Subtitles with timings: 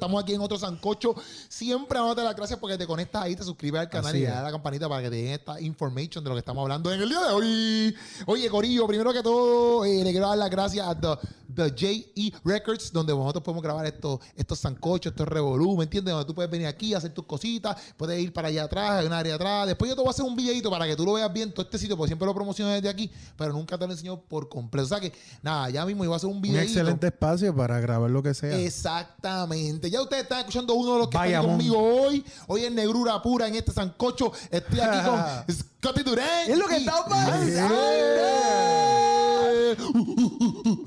[0.00, 1.14] Estamos aquí en otro Sancocho.
[1.50, 4.28] Siempre dándote las gracias porque te conectas ahí, te suscribes al canal Así y le
[4.28, 6.90] das a la campanita para que te den esta information de lo que estamos hablando
[6.90, 7.94] en el día de hoy.
[8.24, 11.18] Oye, Corillo, primero que todo, eh, le quiero dar las gracias a The,
[11.54, 12.32] The J.E.
[12.46, 16.12] Records, donde nosotros podemos grabar estos, estos sancochos, estos revolú, ¿me entiendes?
[16.14, 19.12] Donde tú puedes venir aquí, hacer tus cositas, puedes ir para allá atrás, hay un
[19.12, 19.66] área atrás.
[19.66, 21.66] Después yo te voy a hacer un videito para que tú lo veas bien todo
[21.66, 24.86] este sitio, porque siempre lo promociono desde aquí, pero nunca te lo enseño por completo.
[24.86, 26.62] O sea que, nada, ya mismo iba a hacer un Un videito.
[26.62, 28.58] excelente espacio para grabar lo que sea.
[28.58, 29.89] Exactamente.
[29.90, 31.56] Ya ustedes están escuchando uno de los que Vaya, están mon.
[31.58, 32.24] conmigo hoy.
[32.46, 34.32] Hoy en Negrura Pura, en este sancocho.
[34.50, 35.20] Estoy aquí con
[35.54, 36.48] Scotty Durán.
[36.50, 37.74] Es lo que está pasando.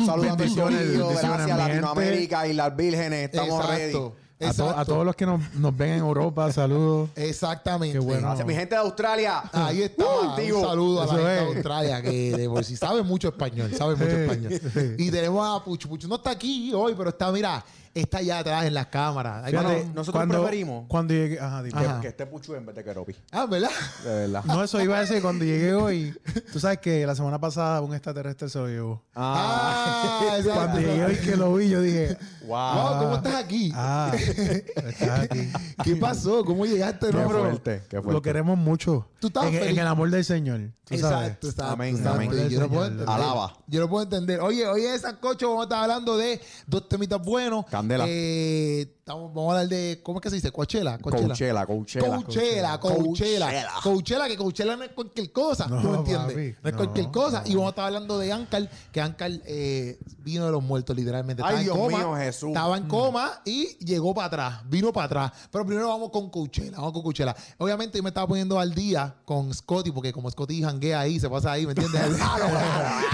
[0.05, 3.25] Saludos a Bendiciones, gracias a Latinoamérica y las vírgenes.
[3.25, 3.71] Estamos Exacto.
[3.77, 3.89] ready.
[3.89, 4.79] A, to- Exacto.
[4.79, 7.09] a todos los que nos, nos ven en Europa, saludos.
[7.15, 7.97] Exactamente.
[7.97, 8.21] Qué bueno.
[8.27, 9.41] Gracias, mi gente de Australia.
[9.53, 10.03] Ahí está.
[10.03, 11.55] Uh, un a la gente de es.
[11.55, 13.71] Australia que de por sí sabe mucho español.
[13.77, 14.95] Sabe mucho español.
[14.97, 15.87] Y tenemos a Puchu.
[15.87, 17.63] Puchu no está aquí hoy, pero está, mira,
[17.93, 19.43] está allá atrás en las cámaras.
[19.43, 19.95] Ahí Fíjate, vamos.
[19.95, 21.39] nosotros cuando, preferimos- Cuando llegué.
[21.39, 21.79] Ajá, dime.
[21.79, 22.01] Que, Ajá.
[22.01, 23.15] que esté Puchu en vez de Keropi.
[23.31, 23.69] Ah, ¿verdad?
[24.03, 24.43] De verdad.
[24.45, 26.13] No, eso iba a decir cuando llegué hoy.
[26.51, 29.03] Tú sabes que la semana pasada un extraterrestre se lo llevó.
[29.15, 30.53] Ah, exacto.
[30.53, 32.17] Cuando llegué hoy que lo vi, yo dije.
[32.45, 32.73] Wow.
[32.73, 33.71] Wow, ¿cómo estás aquí?
[33.75, 35.49] Ah, estás aquí.
[35.83, 36.43] ¿Qué pasó?
[36.43, 37.07] ¿Cómo llegaste?
[37.07, 37.39] Qué no, bro?
[37.41, 38.11] fuerte, qué fuerte.
[38.13, 39.07] Lo queremos mucho.
[39.19, 39.69] Tú estás en, feliz.
[39.69, 40.59] en el amor del Señor.
[40.83, 41.27] Tú sabes.
[41.27, 41.71] Exacto, exacto.
[41.73, 42.21] Amén, exacto.
[42.21, 42.49] amén.
[42.49, 43.09] Yo lo puedo entender.
[43.09, 43.53] Alaba.
[43.67, 44.41] Yo lo puedo entender.
[44.41, 47.65] Oye, hoy en Sancocho vamos a estar hablando de dos temitas buenos.
[47.83, 48.05] Candela.
[48.07, 50.51] Eh, estamos, vamos a hablar de, ¿cómo es que se dice?
[50.51, 50.97] Coachella.
[50.97, 51.65] Coachella, Coachella.
[51.65, 53.69] Coachella, Coachella, Coachella.
[53.83, 56.27] Coachella, que Coachella no es cualquier cosa, No, ¿tú me entiendes?
[56.27, 57.43] papi, no es no, cualquier cosa.
[57.45, 61.43] Y vamos a estar hablando de Ankar, que Ankar eh, vino de los muertos, literalmente.
[61.45, 62.49] Ay, Estaba en Dios coma, mío, Jesús.
[62.49, 65.31] Estaba en coma y llegó para atrás, vino para atrás.
[65.51, 67.35] Pero primero vamos con Coachella, vamos con Coachella.
[67.57, 71.29] Obviamente yo me estaba poniendo al día con Scotty, porque como Scotty janguea ahí, se
[71.29, 72.01] pasa ahí, ¿me entiendes?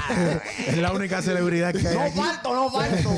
[0.67, 2.19] Es la única celebridad que hay No aquí.
[2.19, 3.09] falto, no falto.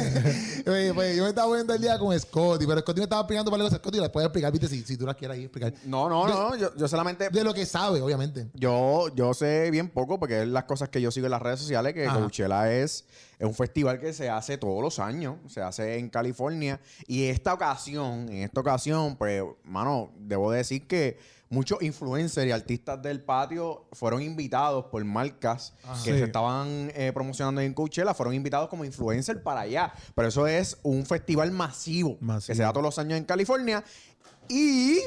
[0.71, 3.51] Oye, pues, yo me estaba poniendo al día con Scotty, pero Scotty me estaba explicando
[3.51, 3.79] para cosas.
[3.79, 5.73] Scotty las puede explicar, viste, si, si tú las quieres ahí explicar.
[5.85, 6.55] No, no, no.
[6.55, 7.29] Yo, yo solamente.
[7.29, 8.47] De lo que sabe, obviamente.
[8.53, 11.59] Yo, yo sé bien poco porque es las cosas que yo sigo en las redes
[11.59, 12.19] sociales, que Ajá.
[12.19, 13.05] Coachella es,
[13.39, 16.79] es un festival que se hace todos los años, se hace en California.
[17.07, 21.17] Y esta ocasión, en esta ocasión, pues, mano, debo decir que
[21.51, 26.17] muchos influencers y artistas del patio fueron invitados por marcas que Sí.
[26.17, 29.93] se estaban eh, promocionando en Coachella, fueron invitados como influencers para allá.
[30.15, 32.47] Pero eso es un festival masivo, Masivo.
[32.53, 33.83] que se da todos los años en California.
[34.49, 34.97] Y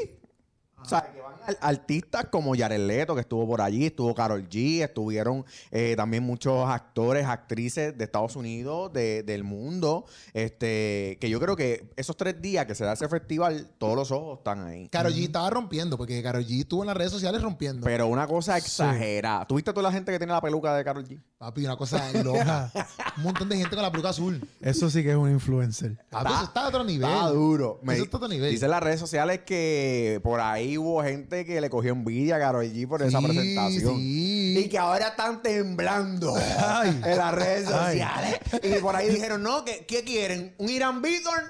[0.85, 4.83] o sea, que van artistas como Jared Leto, que estuvo por allí, estuvo Carol G,
[4.83, 10.07] estuvieron eh, también muchos actores, actrices de Estados Unidos, de- del mundo.
[10.33, 14.11] Este, que yo creo que esos tres días que se da ese festival, todos los
[14.11, 14.89] ojos están ahí.
[14.89, 17.85] Karol G estaba rompiendo, porque Karol G estuvo en las redes sociales rompiendo.
[17.85, 19.47] Pero una cosa exagerada.
[19.47, 21.21] ¿Tuviste toda la gente que tiene la peluca de Carol G?
[21.45, 22.71] Papi, una cosa loca.
[23.19, 24.41] un montón de gente con la peluca azul.
[24.63, 25.95] Eso sí que es un influencer.
[26.09, 27.07] Papi, eso está a otro nivel.
[27.11, 27.81] Está duro.
[27.83, 28.51] Me- Eso está a otro nivel.
[28.51, 32.65] Dicen las redes sociales que por ahí hubo gente que le cogió envidia a Karol
[32.65, 33.97] G por esa presentación.
[33.99, 34.59] sí.
[34.59, 36.99] Y que ahora están temblando Ay.
[37.05, 37.99] en las redes Ay.
[37.99, 38.41] sociales.
[38.63, 40.55] Y por ahí dijeron, no, ¿qué, qué quieren?
[40.57, 41.45] ¿Un Irán Bithorn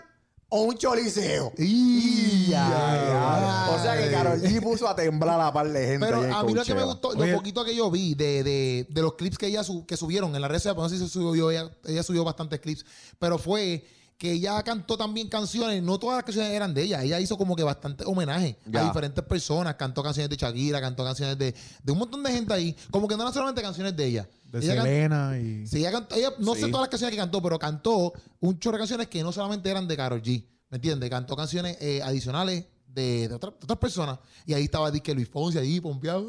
[0.57, 1.53] o un choliseo?
[1.59, 3.07] Y- Ya, ya.
[3.09, 3.71] ya.
[3.75, 6.07] O sea que Karol G puso a temblar a par de gente.
[6.07, 7.31] Pero a mí lo que me gustó, Oye.
[7.33, 10.35] lo poquito que yo vi de, de, de los clips que ella su- que subieron
[10.35, 12.85] en las redes sociales, pues no sé si se subió, ella, ella subió bastantes clips,
[13.19, 13.85] pero fue
[14.17, 17.57] que ella cantó también canciones, no todas las canciones eran de ella, ella hizo como
[17.57, 18.83] que bastante homenaje Ya.
[18.83, 22.55] a diferentes personas, cantó canciones de Shakira, cantó canciones de, de un montón de gente
[22.55, 24.29] ahí, como que no eran solamente canciones de ella.
[24.61, 25.67] De ella can- Selena y.
[25.67, 26.71] Sí, ella, cantó- ella- no sé Sí.
[26.71, 29.87] todas las canciones que cantó, pero cantó un chorro de canciones que no solamente eran
[29.89, 30.45] de Karol G.
[30.71, 31.09] ¿Me entiendes?
[31.11, 34.19] Cantó canciones eh, adicionales de, de, otra- de otras personas.
[34.47, 36.25] Y ahí estaba Disque Luis Fonsi ahí pompeado.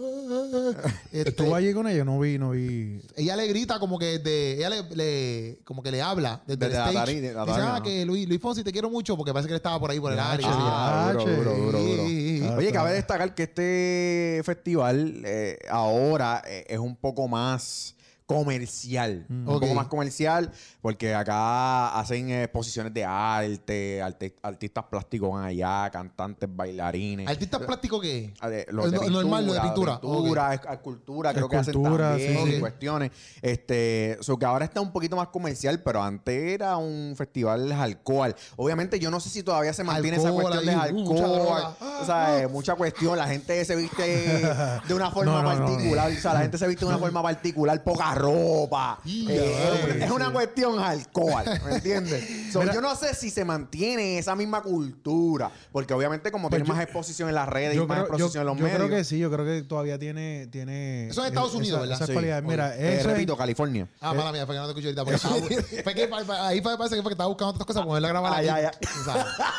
[1.11, 2.03] Este, ¿Estuvo allí con ella?
[2.03, 2.99] No vi, no vi.
[3.15, 6.77] ella le grita como que de, ella le, le- como que le habla desde, Desde
[6.77, 7.11] el la stage.
[7.17, 7.83] tari- de la Dice, ah, ¿no?
[7.83, 10.11] que Luis, Luis Fonsi te quiero mucho porque parece que él estaba por ahí por
[10.11, 10.47] el área.
[10.49, 12.03] Ah, duro, duro, duro, duro.
[12.49, 17.95] Ah, Oye, cabe destacar que este festival eh, ahora eh, es un poco más
[18.25, 19.25] comercial.
[19.29, 19.61] Un Ok.
[19.61, 20.51] poco más comercial
[20.81, 24.01] porque acá hacen eh, exposiciones de arte,
[24.41, 27.27] artistas plásticos van allá, cantantes, bailarines.
[27.27, 28.33] ¿Artista plástico qué?
[28.39, 29.99] Ah, de- los de No- normal, lo de pintura.
[30.01, 32.59] pintura, esc- escultura, creo que hacen también sí, sí.
[32.59, 33.11] cuestiones.
[33.41, 38.35] Este, so que ahora está un poquito más comercial, pero antes era un festival alcohol.
[38.55, 41.75] Obviamente, yo no sé si todavía se mantiene Alcohol esa cuestión ahí, de uh, alcohol.
[42.01, 43.17] o sea, eh, mucha cuestión.
[43.17, 44.03] La gente se viste
[44.87, 45.65] de una forma no, no.
[45.65, 46.11] particular.
[46.11, 48.99] O sea, la gente se viste de una forma particular, poca ropa.
[49.05, 50.11] Eh, es sí.
[50.11, 52.23] una cuestión alcohol, ¿me entiendes?
[52.55, 56.67] So, yo no sé si se mantiene esa misma cultura, porque obviamente como Pues tiene
[56.69, 58.63] yo- más exposición en las redes y Yo más creo, yo- exposición en los yo
[58.63, 58.79] medios.
[58.79, 60.47] creo que sí, yo creo que todavía tiene...
[60.47, 61.95] tiene Eso en Estados esa- Unidos, ¿verdad?
[61.95, 62.41] Esas Sí.
[62.45, 63.89] Mira, Eh, eso es- repito, California.
[63.99, 65.03] Ah, mala mía, fue que no te escuché ahorita.
[65.03, 65.15] Porque
[65.65, 67.81] estaba- fue que pa- pa- ahí fue, parece que fue que estaba buscando otras cosas
[67.81, 68.71] para poderla grabar Ah,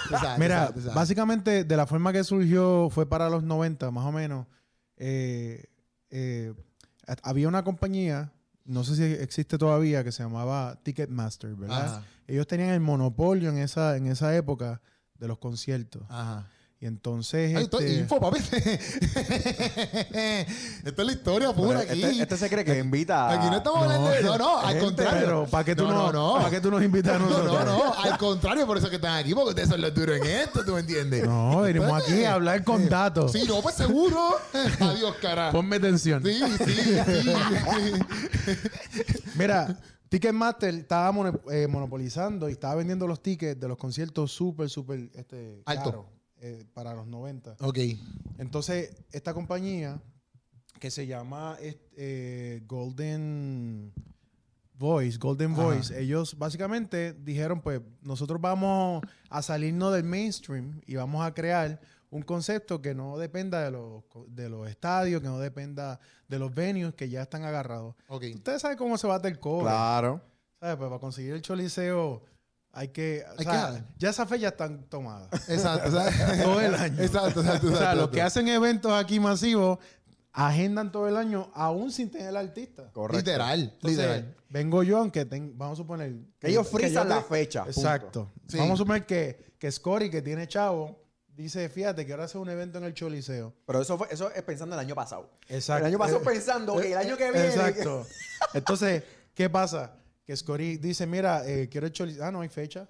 [0.08, 4.46] tú Mira, básicamente de la forma que surgió fue para los 90, más o menos.
[4.96, 5.64] Eh,
[6.10, 6.54] eh,
[7.06, 8.32] ha- había una compañía,
[8.66, 11.84] no sé si existe todavía, que se llamaba Ticketmaster, ¿verdad?
[11.84, 12.02] Ajá.
[12.26, 14.80] Ellos tenían el monopolio en esa, en esa época
[15.14, 16.02] de los conciertos.
[16.08, 16.48] Ajá.
[16.78, 17.56] Y entonces...
[17.56, 18.38] Ay, esto es este, info, papi.
[18.50, 20.46] Esta
[20.84, 22.02] es la historia pura Pero aquí.
[22.02, 23.30] este, este se cree que invita.
[23.32, 25.20] Aquí no estamos hablando de No, no, al gente, contrario.
[25.24, 26.34] Pero, ¿para qué tú, No, no, no, no.
[26.36, 27.64] ¿para qué tú nos invitas a No, nosotros?
[27.64, 30.26] no, no, al contrario, por eso que están aquí, porque ustedes son los duros en
[30.26, 31.24] esto, ¿tú me entiendes?
[31.24, 33.32] No, venimos aquí a hablar con datos.
[33.32, 34.36] Sí, no, pues seguro.
[34.80, 35.52] Adiós, cara.
[35.52, 36.22] Ponme atención.
[36.22, 37.30] Sí, sí, sí.
[39.34, 39.76] Mira,
[40.08, 41.12] Ticketmaster estaba
[41.50, 45.84] eh, monopolizando y estaba vendiendo los tickets de los conciertos súper, súper este, Alto.
[45.84, 46.04] caros,
[46.40, 47.56] eh, para los 90.
[47.60, 47.78] ok.
[48.38, 50.00] Entonces, esta compañía
[50.78, 53.92] que se llama eh, Golden
[54.74, 55.62] Voice, Golden Ajá.
[55.62, 61.80] Voice, ellos básicamente dijeron, pues nosotros vamos a salirnos del mainstream y vamos a crear
[62.10, 65.98] un concepto que no dependa de los, de los estadios, que no dependa
[66.28, 67.94] de los venues que ya están agarrados.
[68.08, 68.24] Ok.
[68.34, 69.64] Ustedes saben cómo se bate el cobre.
[69.64, 70.20] Claro.
[70.60, 70.76] ¿Sabes?
[70.76, 72.22] Pues para conseguir el choliseo
[72.76, 73.24] hay que...
[73.28, 75.28] o Hay sea, que- ya esas fechas están tomadas.
[75.48, 75.88] Exacto.
[75.98, 76.42] exacto.
[76.44, 77.02] Todo el año.
[77.02, 77.66] Exacto, exacto.
[77.66, 78.00] O sea, exacto.
[78.02, 79.78] los que hacen eventos aquí masivos
[80.32, 82.90] agendan todo el año aún sin tener el artista.
[82.92, 83.18] Correcto.
[83.30, 84.34] Literal, Entonces, literal.
[84.50, 86.12] vengo yo, aunque ten- vamos a suponer...
[86.38, 87.64] Que ellos frisan la fecha.
[87.66, 88.30] Exacto.
[88.46, 88.58] Sí.
[88.58, 91.02] Vamos a suponer que, que Scotty, que tiene chavo,
[91.34, 93.54] dice, fíjate, quiero hacer un evento en el Choliseo.
[93.66, 95.30] Pero eso fue, eso es pensando en el año pasado.
[95.48, 95.86] Exacto.
[95.86, 97.48] El año pasado Eh, pensando que el año que viene.
[97.48, 98.06] Exacto.
[98.52, 99.02] Entonces,
[99.34, 99.92] ¿qué pasa?
[100.26, 102.24] Que Scotty dice, mira, eh, quiero Choliseo.
[102.24, 102.88] Ah, no hay fecha.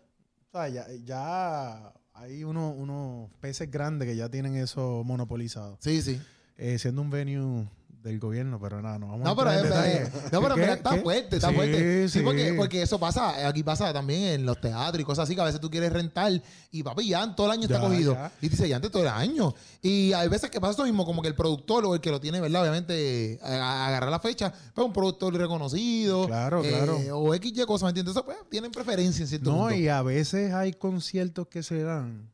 [0.48, 5.76] O sea, ya, ya hay uno- unos peces grandes que ya tienen eso monopolizado.
[5.80, 6.20] Sí, sí.
[6.56, 7.68] Eh, siendo un venue
[8.06, 10.28] del gobierno, pero nada, no vamos No, a pero, entrar en es- detalle.
[10.32, 11.00] no, pero mira, está ¿Qué?
[11.00, 12.08] fuerte, está Sí, fuerte.
[12.08, 12.24] Sí, sí.
[12.24, 15.44] porque, porque eso pasa, aquí pasa también en los teatros y cosas así, que a
[15.44, 16.32] veces tú quieres rentar
[16.70, 18.14] y papi, ya todo el año está cogido.
[18.14, 18.30] ya.
[18.40, 19.52] Y dice, ya antes todo el año.
[19.82, 22.20] Y hay veces que pasa eso mismo, como que el productor o el que lo
[22.20, 22.62] tiene, ¿verdad?
[22.62, 26.26] Obviamente, a- a- agarrar la fecha, pues un productor reconocido.
[26.26, 26.96] Claro, eh, claro.
[27.18, 28.12] O X, Y cosas, ¿me entiendes?
[28.14, 29.74] Eso, pues, tienen preferencia en cierto No, punto.
[29.74, 32.30] y a veces hay conciertos que se dan.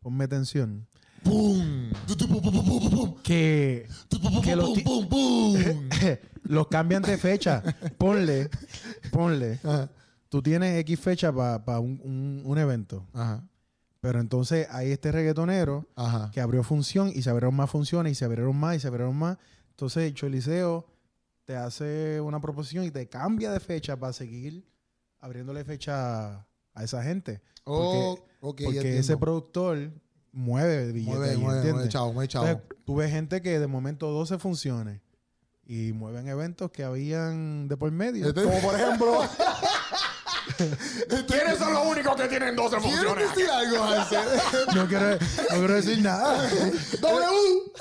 [0.00, 0.86] Ponme atención.
[1.24, 1.90] ¡Pum!
[3.22, 3.88] Que
[4.42, 4.70] Que los
[6.44, 7.62] los cambian de fecha.
[7.98, 8.50] Ponle,
[9.10, 9.58] ponle.
[9.64, 9.90] Ajá.
[10.28, 13.06] Tú tienes X fecha para un, un- un evento.
[13.12, 13.42] Ajá.
[14.00, 16.30] Pero entonces hay este reggaetonero Ajá.
[16.32, 19.16] que abrió función y se abrieron más funciones y se abrieron más y se abrieron
[19.16, 19.38] más.
[19.70, 20.86] Entonces el Choliseo
[21.46, 24.66] te hace una proposición y te cambia de fecha para seguir
[25.20, 27.40] abriéndole fecha a esa gente.
[27.64, 29.90] Oh, ok, ya Porque ese productor
[30.34, 31.16] mueve billetes.
[31.18, 31.72] Mueve, mueve, ¿entiendes?
[31.74, 32.46] mueve, chavo, mueve, chavo.
[32.46, 35.00] Entonces, tú ves gente que de momento 12 funciones
[35.66, 38.28] y mueven eventos que habían de por medio.
[38.28, 39.20] Este- Como por ejemplo.
[41.26, 43.30] ¿Quiénes son los únicos que tienen 12 ¿Quieres funciones?
[43.34, 44.20] decir algo, Hansel?
[44.74, 45.18] No quiero, no
[45.58, 46.50] quiero decir nada.
[47.00, 47.72] ¡W!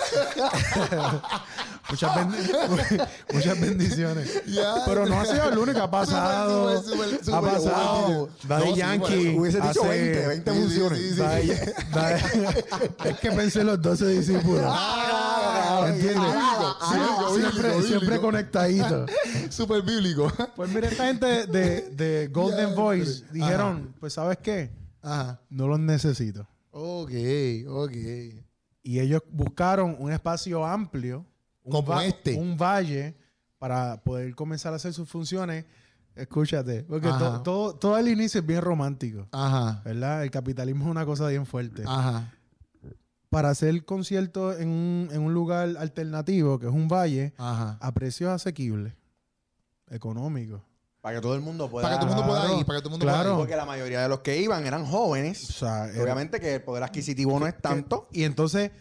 [1.94, 4.42] Muchas, bendi- muchas bendiciones.
[4.48, 4.76] Ya.
[4.86, 6.82] Pero no ha sido el único, ha pasado.
[6.82, 8.30] Súper, súper, súper, ha pasado.
[8.48, 9.24] Daddy No, sí, Yankee.
[9.26, 11.00] bueno, Hubiese dicho hace- 20, 20 Sí, sí, funciones.
[11.00, 11.22] sí, sí.
[11.22, 14.64] Daddy- Daddy- es que pensé en los 12 discípulos.
[14.66, 16.18] Ah, ¿Entiendes?
[16.36, 16.78] ah,
[17.30, 18.22] Sie- siempre, siempre bíblico.
[18.22, 19.06] conectadito.
[19.50, 20.32] Súper bíblico.
[20.56, 24.72] Pues mira, esta gente de, de Golden Voice dijeron, pues ¿sabes qué?
[25.02, 25.40] Ajá.
[25.50, 26.48] No los necesito.
[26.72, 27.12] Ok,
[27.68, 27.92] ok.
[28.86, 31.26] Y ellos buscaron un espacio amplio,
[31.64, 32.36] un, Como este.
[32.36, 33.16] un valle,
[33.58, 35.66] para poder comenzar a hacer sus funciones.
[36.16, 39.82] Escúchate, porque to- todo, todo el inicio es bien romántico, Ajá.
[39.84, 40.24] ¿verdad?
[40.24, 41.84] El capitalismo es una cosa bien fuerte.
[41.88, 42.32] Ajá.
[43.30, 47.80] Para hacer conciertos en un, en un lugar alternativo, que es un valle, Ajá.
[47.82, 48.94] a precios asequibles,
[49.90, 50.62] económicos.
[51.02, 51.84] Para que todo el mundo pueda.
[51.88, 53.24] Para que todo el mundo pueda Claro, ir, para que todo el mundo claro.
[53.24, 53.40] pueda ir.
[53.40, 55.50] Porque la mayoría de los que iban eran jóvenes.
[55.50, 58.08] O sea, era- Obviamente que el poder adquisitivo no es tanto.
[58.12, 58.72] Y entonces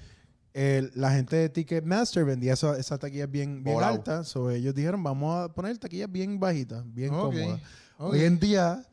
[0.54, 3.94] el- la gente de Ticketmaster vendía esa- esas taquillas bien, bien Volado.
[3.94, 4.28] altas.
[4.28, 7.60] So, ellos dijeron, vamos a poner taquillas bien bajitas, bien Ok, cómodas.
[7.98, 8.84] Hoy en día,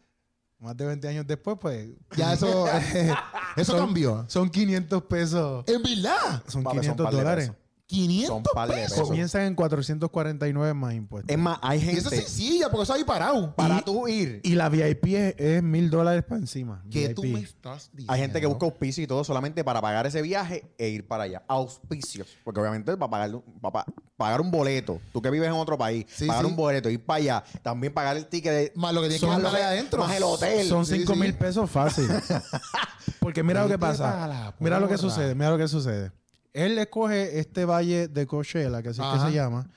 [0.60, 2.66] más de 20 años después, pues Ya eso,
[3.58, 4.26] eso Son- cambió.
[4.28, 5.64] son 500 pesos.
[5.68, 6.44] En verdad.
[6.48, 7.52] Son Papi, son 500 par de dólares.
[7.90, 8.08] Pesos.
[8.08, 8.92] 500 Son par de pesos.
[8.92, 9.08] pesos.
[9.08, 11.30] Comienzan en 449 más impuestos.
[11.34, 12.16] Es más, hay Y eso gente.
[12.18, 13.56] es sencilla, porque eso ahí parado.
[13.56, 14.42] para y- tú ir.
[14.44, 16.84] Y la VIP es, mil dólares para encima.
[16.92, 17.16] ¿Qué VIP.
[17.16, 18.14] tú me estás diciendo?
[18.14, 21.24] Hay gente que busca auspicio y todo solamente para pagar ese viaje e ir para
[21.24, 21.44] allá.
[21.48, 22.28] Auspicios.
[22.44, 23.86] Porque obviamente va a pagar, va a
[24.18, 26.52] pagar un boleto, tú que vives en otro país, Sí, pagar sí.
[26.52, 28.74] un boleto, ir para allá, también pagar el ticket de...
[28.76, 30.04] Más lo que tienes que pagar adentro.
[30.06, 30.68] más el hotel.
[30.68, 31.20] Son Sí, 5 sí.
[31.20, 32.08] mil pesos fácil.
[33.20, 34.54] Porque mira lo que pasa.
[34.60, 35.36] Mira lo que sucede.
[35.36, 36.12] Mira lo que sucede.
[36.66, 39.68] Él escoge este valle de Coachella, que así que se llama.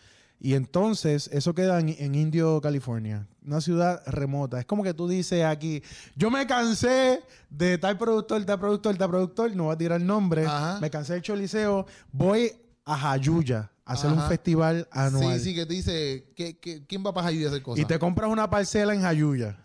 [0.44, 3.28] Y entonces, eso queda en, en Indio, California.
[3.46, 4.58] Una ciudad remota.
[4.58, 5.82] Es como que tú dices aquí,
[6.16, 10.06] yo me cansé de tal productor, tal productor, tal productor, no voy a tirar el
[10.06, 10.44] nombre.
[10.44, 10.78] Ajá.
[10.80, 11.86] Me cansé del choliseo.
[12.10, 12.50] Voy
[12.84, 15.38] a Jayuya a hacer un festival anual.
[15.38, 17.82] Sí, sí, que te dice, que, que- ¿quién va para Jayuya a hacer cosas?
[17.82, 19.56] y te compras una parcela en Jayuya.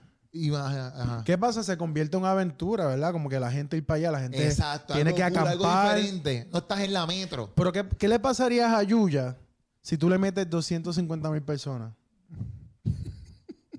[0.46, 1.24] Y va- ajá, ajá.
[1.26, 1.64] ¿Qué pasa?
[1.64, 3.12] Se convierte en una aventura, ¿verdad?
[3.12, 4.94] Como que la gente ir para allá, la gente Exacto.
[4.94, 5.96] tiene algo que algo acampar.
[5.98, 6.48] diferente.
[6.52, 7.52] No estás en la metro.
[7.56, 9.38] Pero ¿qué, qué le pasaría a Jayuya
[9.82, 11.94] si tú le metes 250 mil personas?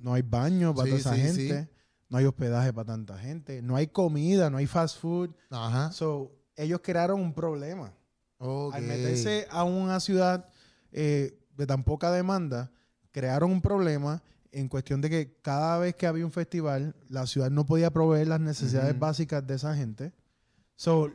[0.01, 1.63] No hay baño para Sí, toda esa sí, gente.
[1.65, 1.69] sí.
[2.09, 3.61] No hay hospedaje para tanta gente.
[3.63, 5.31] No hay comida, no hay fast food.
[5.51, 5.93] Ajá.
[5.93, 7.93] So, ellos crearon un problema.
[8.41, 10.49] Al meterse a una ciudad
[10.93, 12.71] eh, de tan poca demanda,
[13.11, 14.23] crearon un problema
[14.59, 18.29] en cuestión de que cada vez que había un festival, la ciudad no podía proveer
[18.29, 20.13] las necesidades básicas de esa gente.
[20.77, 21.11] So,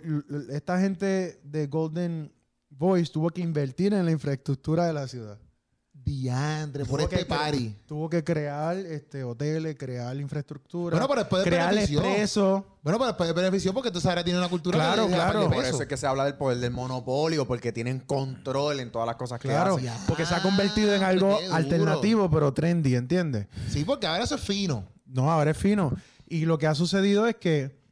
[0.49, 2.31] esta gente de Golden
[2.69, 5.39] Voice tuvo que invertir en la infraestructura de la ciudad.
[6.05, 7.75] Diantre, por Tuvo este que party.
[7.87, 11.99] Tuvo que crear este, hoteles, crear infraestructura, Bueno, pero después crear benefició.
[12.01, 12.65] expreso.
[12.83, 15.49] Bueno, pero después benefició porque tú sabes, tiene una cultura Claro, que le deja claro.
[15.49, 18.91] de Por eso es que se habla del poder del monopolio, porque tienen control en
[18.91, 19.91] todas las cosas que Claro, hacen.
[20.07, 23.47] Porque se ha convertido en algo alternativo, pero trendy, ¿entiendes?
[23.69, 24.85] Sí, porque ahora eso es fino.
[25.05, 25.93] No, ahora es fino.
[26.27, 27.82] Y lo que ha sucedido es que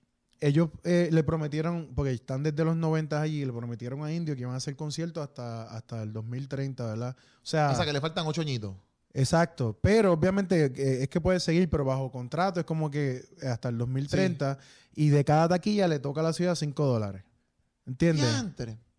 [0.41, 4.41] ellos eh, le prometieron, porque están desde los 90 allí, le prometieron a Indio que
[4.41, 7.15] iban a hacer conciertos hasta, hasta el 2030, ¿verdad?
[7.17, 8.75] O sea, O sea, que le faltan ocho añitos.
[9.13, 9.77] exacto.
[9.81, 13.77] Pero obviamente eh, es que puede seguir, pero bajo contrato es como que hasta el
[13.77, 14.57] 2030
[14.95, 17.23] y de cada taquilla le toca a la ciudad 5 dólares.
[17.85, 18.25] ¿Entiendes?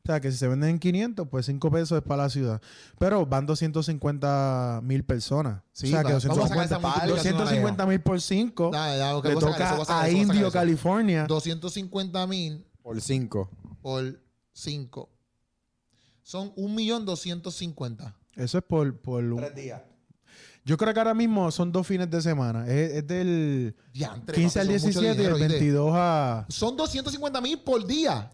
[0.05, 2.61] O sea, que si se venden en 500, pues 5 pesos es para la ciudad.
[2.99, 5.63] Pero van 250 mil personas.
[5.71, 8.71] Sí, o sea, que va- vamos a sacar 250 esa multiplicación 250 mil por 5
[8.73, 8.97] Dale,
[9.29, 10.51] le toca eso, a eso, Indio, eso.
[10.53, 11.27] California.
[11.27, 13.49] 250 mil Por cinco.
[13.81, 14.21] por
[14.55, 15.09] 5.
[16.25, 18.13] Son 1.250.000.
[18.35, 19.83] Eso es por, por un- días.
[20.65, 22.67] Yo creo que ahora mismo son dos fines de semana.
[22.67, 25.59] Es, es del Diantre, 15 al papi, son mucho 17 y dinero, el ¿oíste?
[25.59, 26.47] 22 a...
[26.49, 28.31] Son 250 mil por día.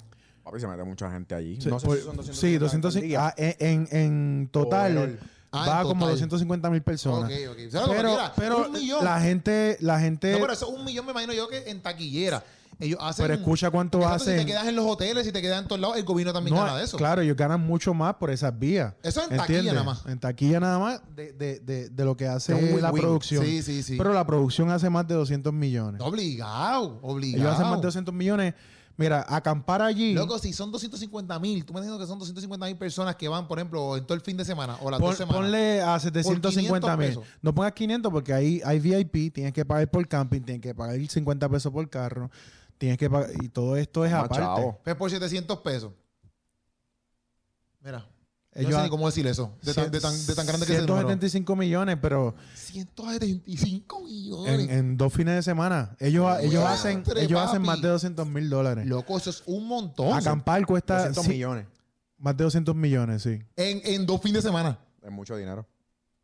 [0.48, 1.60] Papi, se mete mucha gente allí.
[1.60, 3.26] Sí, no sé por- si son 250 sí, 250.
[3.26, 5.18] ah, en, en- total.
[5.50, 6.10] Ah, va como total.
[6.14, 7.30] 250 mil personas.
[7.30, 7.58] Ok, ok.
[7.66, 7.94] O sea, como
[8.36, 9.04] Pero, un millón.
[9.04, 11.80] la gente, la gente, No, pero eso es un millón, me imagino yo que en
[11.80, 12.42] taquillera.
[12.80, 13.24] Ellos hacen.
[13.24, 14.46] pero escucha cuánto Exacto, Si hacen.
[14.46, 16.62] te quedas en los hoteles, si te quedas en todos lados, el gobierno también No,
[16.62, 16.96] gana de eso.
[16.96, 18.94] Claro, ellos ganan mucho más por esas vías.
[19.02, 20.06] Eso en taquilla nada más.
[20.06, 23.44] En taquilla nada más de, de- de- de lo que hace la producción.
[23.44, 23.96] Sí, sí, sí.
[23.98, 26.00] Pero la producción hace más de 200 millones.
[26.00, 27.42] Obligado, obligado.
[27.48, 28.54] Ellos hacen más de 200 millones.
[28.98, 30.12] Mira, acampar allí.
[30.12, 33.28] Loco, si son 250 mil, tú me estás diciendo que son 250 mil personas que
[33.28, 35.40] van, por ejemplo, en todo el fin de semana o las pon- dos semanas.
[35.40, 37.06] ponle a 750 mil.
[37.06, 37.38] 500 pesos.
[37.40, 40.98] No pongas 500 porque ahí hay VIP, tienes que pagar por camping, tienes que pagar
[40.98, 42.28] 50 pesos por carro,
[42.76, 43.30] tienes que pagar.
[43.40, 44.74] Y todo esto es Más aparte.
[44.82, 45.92] Pues por 700 pesos.
[47.80, 48.04] Mira.
[48.58, 49.52] Ellos no sé cómo decir eso.
[49.62, 51.08] De tan, de tan, de tan grande que es el número.
[51.08, 54.52] 175 millones, pero 175 millones.
[54.52, 55.96] en, en dos fines de semana.
[56.00, 58.86] Ellos, ellos hacen ellos hacen más de 200 mil dólares.
[58.86, 60.12] Loco, eso es un montón.
[60.12, 61.66] Acampar cuesta 200 sí, millones.
[62.18, 63.38] más de 200 millones, sí.
[63.56, 64.78] En, en dos fines de semana.
[65.02, 65.66] Es mucho dinero.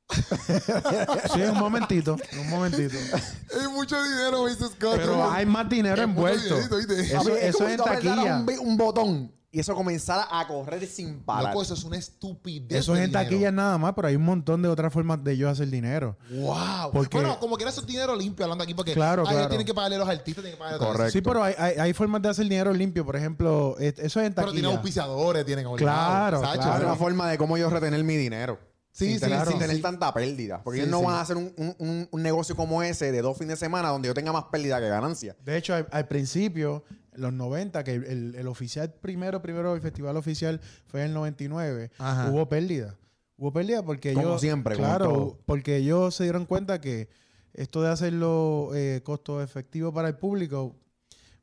[1.32, 2.94] Sí, un momentito, un momentito.
[2.94, 4.96] Es mucho dinero, dice Scott.
[4.96, 6.58] Pero hay más dinero Es envuelto.
[6.58, 8.40] Eso, eso es en taquilla.
[8.40, 11.52] Un, un botón y eso comenzara a correr sin parar.
[11.52, 12.80] Loco, eso es una estupidez.
[12.80, 13.24] Eso es en dinero.
[13.24, 16.16] taquilla nada más, pero hay un montón de otras formas de ellos hacer dinero.
[16.30, 16.90] Wow.
[16.92, 19.48] Porque- bueno, como quiera, eso es dinero limpio hablando aquí, porque Claro, claro.
[19.48, 20.92] tienen que pagarle a los artistas, tienen que pagarle a eso.
[20.92, 21.12] Correcto.
[21.12, 23.04] Sí, pero hay, hay, hay formas de hacer dinero limpio.
[23.06, 24.76] Por ejemplo, es- eso es en Pero tienen taquilla.
[24.76, 25.66] auspiciadores, tienen.
[25.76, 26.78] Claro, Sacho, claro.
[26.78, 28.58] Es una forma de cómo yo retener mi dinero.
[28.92, 29.82] Sí, sin sí, tener, sí, sin tener sí.
[29.82, 30.60] tanta pérdida.
[30.62, 31.04] Porque Sí, ellos no sí.
[31.06, 33.88] van a hacer un, un- un- un negocio como ese de dos fines de semana
[33.88, 35.34] donde yo tenga más pérdida que ganancia.
[35.44, 36.84] De hecho, al, al principio,
[37.16, 41.90] los 90, que el, el oficial primero, primero, el festival oficial fue en el 99,
[41.98, 42.30] Ajá.
[42.30, 42.96] hubo pérdida.
[43.36, 44.40] Hubo pérdida porque Como ellos...
[44.40, 45.38] siempre, como Claro, todo.
[45.46, 47.08] porque ellos se dieron cuenta que
[47.52, 50.76] esto de hacerlo eh, costo efectivo para el público...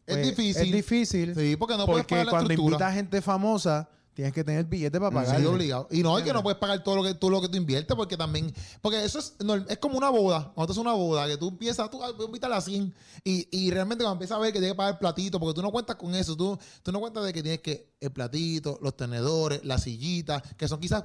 [0.08, 0.63] Es pues, difícil.
[0.68, 1.36] Es difícil.
[1.36, 2.75] Sí, porque no puedes porque pagar la cuando estructura.
[2.78, 5.39] invitas gente famosa, tienes que tener billete para pagar.
[5.39, 5.88] Sí, obligado.
[5.91, 7.96] Y no, es que no puedes pagar todo lo que tú, lo que tú inviertes
[7.96, 8.53] porque también...
[8.82, 10.51] Porque eso es, norm- es como una boda.
[10.53, 13.72] Cuando haces una boda, que tú empiezas, tú ah, voy a a 100 y, y
[13.72, 15.96] realmente cuando empiezas a ver que tienes que pagar el platito, porque tú no cuentas
[15.96, 16.36] con eso.
[16.36, 20.68] Tú, tú no cuentas de que tienes que el platito, los tenedores, las sillitas, que
[20.68, 21.03] son quizás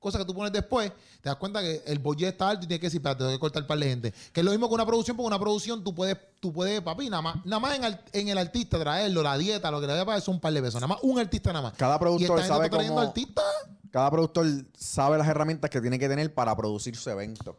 [0.00, 0.90] cosas que tú pones después,
[1.20, 3.38] te das cuenta que el budget está alto y tienes que decir, espérate, tengo que
[3.38, 4.12] cortar par de gente.
[4.32, 7.08] Que es lo mismo que una producción, porque una producción tú puedes, tú puedes, papi,
[7.10, 9.92] nada más, nada más en, al- en el artista traerlo, la dieta, lo que le
[9.92, 10.80] vaya a pagar son un par de pesos.
[10.80, 11.74] Nada más un artista nada más.
[11.76, 12.98] Cada Y productor gente sabe cómo...
[13.00, 13.44] artistas
[13.92, 14.46] cada productor
[14.78, 17.56] sabe las herramientas que tiene que tener para producir su evento.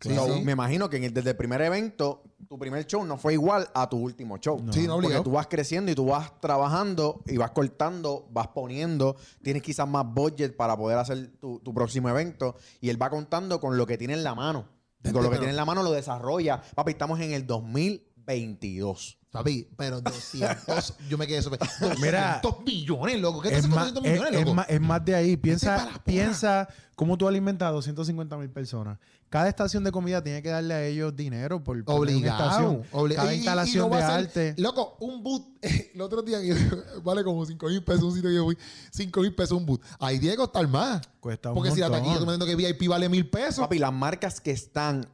[0.00, 0.42] Sí, So, sí.
[0.44, 3.68] Me imagino que en el- desde el primer evento, tu primer show no fue igual
[3.74, 4.58] a tu último show.
[4.70, 5.24] Sí, no, Porque obligado.
[5.24, 10.04] tú vas creciendo y tú vas trabajando y vas cortando, vas poniendo, tienes quizás más
[10.06, 13.98] budget para poder hacer tu, tu próximo evento y él va contando con lo que
[13.98, 14.68] tiene en la mano.
[15.04, 16.62] Y con lo que tiene en la mano lo desarrolla.
[16.74, 19.17] Papi, estamos en el 2022.
[19.30, 23.42] Papi, pero 200, yo me quedé sobre 200 Mira, millones, loco.
[23.42, 24.54] ¿Qué te Es hace con más, 200 es, millones, es loco?
[24.54, 25.36] más, es más de ahí.
[25.36, 26.66] Piensa, piensa
[26.96, 28.98] cómo tú alimentas a 250 mil personas.
[29.28, 32.42] Cada estación de comida tiene que darle a ellos dinero por una Obligado.
[32.48, 32.82] estación.
[32.92, 34.54] obli- Cada y- y- y instalación no de ser- arte.
[34.56, 35.44] Loco, un boot.
[35.94, 36.38] El otro día
[37.04, 38.56] vale como 5 mil pesos un sitio que yo fui.
[38.90, 39.82] 5 mil pesos un boot.
[40.00, 41.02] Ahí tiene que costar más.
[41.20, 42.06] Cuesta un Porque si la montón.
[42.14, 43.58] taquilla, tú me que VIP vale mil pesos.
[43.58, 45.06] Papi, las marcas que están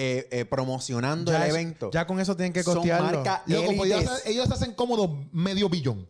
[0.00, 3.24] eh, eh, promocionando Ya el es- evento Ya con eso tienen que son costearlo.
[3.46, 4.26] Loco, pues ellos, élites.
[4.26, 6.08] ellos hacen cómodo medio billón.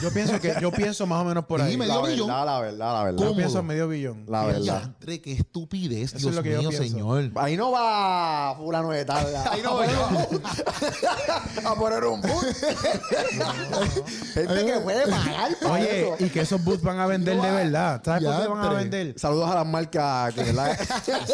[0.00, 1.76] Yo pienso que yo pienso más o menos por Sí, ahí.
[1.76, 2.26] me- La medio billón.
[2.28, 3.18] verdad, la verdad, la verdad.
[3.20, 3.36] Yo ¿Cómo?
[3.36, 4.24] pienso medio billón.
[4.26, 4.60] La verdad.
[4.62, 6.88] Diantre, qué estupidez, Eso es Dios lo que yo mío, pienso.
[6.88, 7.30] señor.
[7.36, 9.26] Ahí no va fulano de tal.
[9.50, 10.28] Ahí no yo.
[11.68, 12.42] a poner un boot.
[14.34, 16.16] Gente que puede pagar para Oye, eso.
[16.24, 18.00] y que esos boots van a vender de verdad.
[18.02, 19.14] ¿Sabes por qué van a vender?
[19.18, 20.78] Saludos a las marcas que, ¿verdad?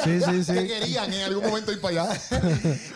[0.04, 0.66] Sí, sí, que sí.
[0.66, 2.20] querían en algún momento ir para allá.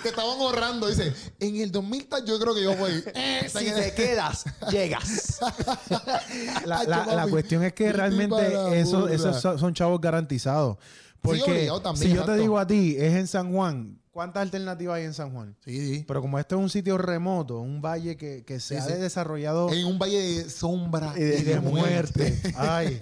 [0.02, 0.88] que estaban ahorrando.
[0.88, 3.02] Dice, en el 2000 tal, yo creo que yo voy.
[3.14, 5.38] Eh, si te quedas, llegas.
[6.66, 10.76] La, la- cuestión es que realmente esos, esos son chavos garantizados.
[11.21, 14.97] Porque obligado también, si yo te digo a ti, es en San Juan, ¿cuántas alternativas
[14.97, 15.57] hay en San Juan?
[15.64, 16.04] Sí, sí.
[16.07, 19.00] Pero como esto es un sitio remoto, un valle que, que se Sí, ha sí.
[19.00, 22.38] desarrollado En un valle de sombra y de, muerte.
[22.57, 23.00] Ay,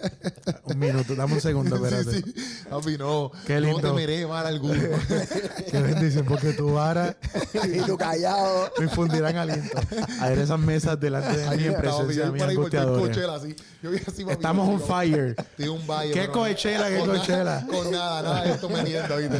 [0.64, 2.22] un minuto, dame un segundo, espérate.
[2.22, 2.64] Sí, sí.
[2.70, 3.30] Papi, no.
[3.46, 3.80] Qué No lindo.
[3.90, 4.74] temeré mal alguno.
[5.70, 7.16] Qué bendición, porque tu vara
[7.74, 8.70] y tú callado.
[8.78, 9.78] me infundirán aliento.
[10.20, 12.98] A ver esas mesas delante de mí en presencia yo de.
[13.00, 13.54] Coachella, así.
[13.82, 15.34] Yo así, papi, Estamos on fire.
[15.38, 16.12] Estoy en un valle.
[16.12, 17.66] ¿Qué pero Coachella, qué Coachella?
[17.66, 19.36] Con nada, nada esto me niendo, ¿viste?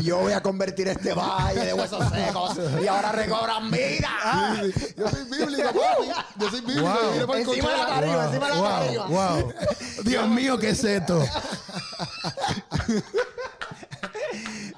[0.00, 4.10] Y yo voy a convertir este valle de huesos secos y ahora recobran vida.
[4.96, 6.08] Yo soy bíblico, papi.
[6.38, 6.82] Yo soy bíblico.
[6.82, 7.18] Wow.
[7.18, 9.06] Yo para el Encima de la tarima, encima de la tarima.
[9.06, 9.54] Wow, wow.
[10.04, 11.24] Dios mío, ¿qué es esto?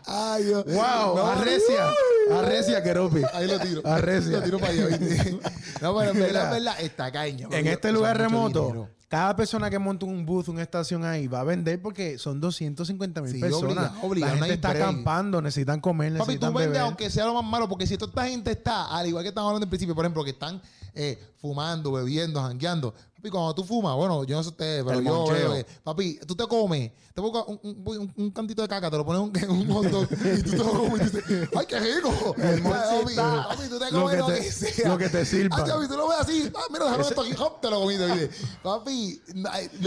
[0.07, 0.65] Ay, Dios.
[0.67, 1.93] Wow, No, arrecia.
[2.33, 3.23] Arrecia, Keropi.
[3.33, 3.83] Ahí lo tiro.
[3.85, 4.39] Arrecia.
[4.39, 4.89] Lo tiro para allá.
[5.83, 7.45] No, pero en verdad, en verdad, está caña.
[7.45, 7.69] En papi.
[7.69, 11.83] este lugar remoto, cada persona que monta un booth, una estación ahí, va a vender
[11.83, 13.93] porque son 250 mil Sí, personas.
[14.17, 14.83] la gente está break.
[14.83, 18.09] acampando, necesitan comer, Papi, necesitan tú vendes aunque sea lo más malo, porque si toda
[18.09, 20.63] esta gente está, al igual que estamos hablando al principio, por ejemplo, que están
[20.95, 22.95] eh, fumando, bebiendo, jangueando.
[23.27, 26.19] Papi, cuando tú fumas, bueno, yo no sé ustedes, pero El yo veo que, papi,
[26.27, 29.43] tú te comes, te buscas un, un, un- un cantito de caca, te lo pones
[29.43, 32.35] en un, hot dog y tú te lo comes y dices, ¡ay, qué rico!
[32.39, 34.89] El papi, papi, tú te Lo comes que lo te- que, sea.
[34.89, 35.57] lo que te sirva.
[35.57, 38.31] Ay, papi, tú lo ves así, ah, mira, déjame esto aquí, hop, te lo comiste.
[38.63, 39.21] Papi,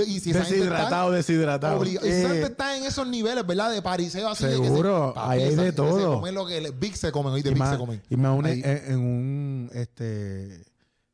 [0.08, 1.86] y si Deshidratado, deshidratado.
[1.86, 3.72] Y Eh, está en esos niveles, ¿verdad?
[3.72, 4.46] De pariseo así.
[4.46, 6.16] de Seguro, ahí hay de gente Se todo.
[6.16, 8.02] comen lo que Big se comen, oíste, y Big se comen.
[8.10, 10.66] y más en un este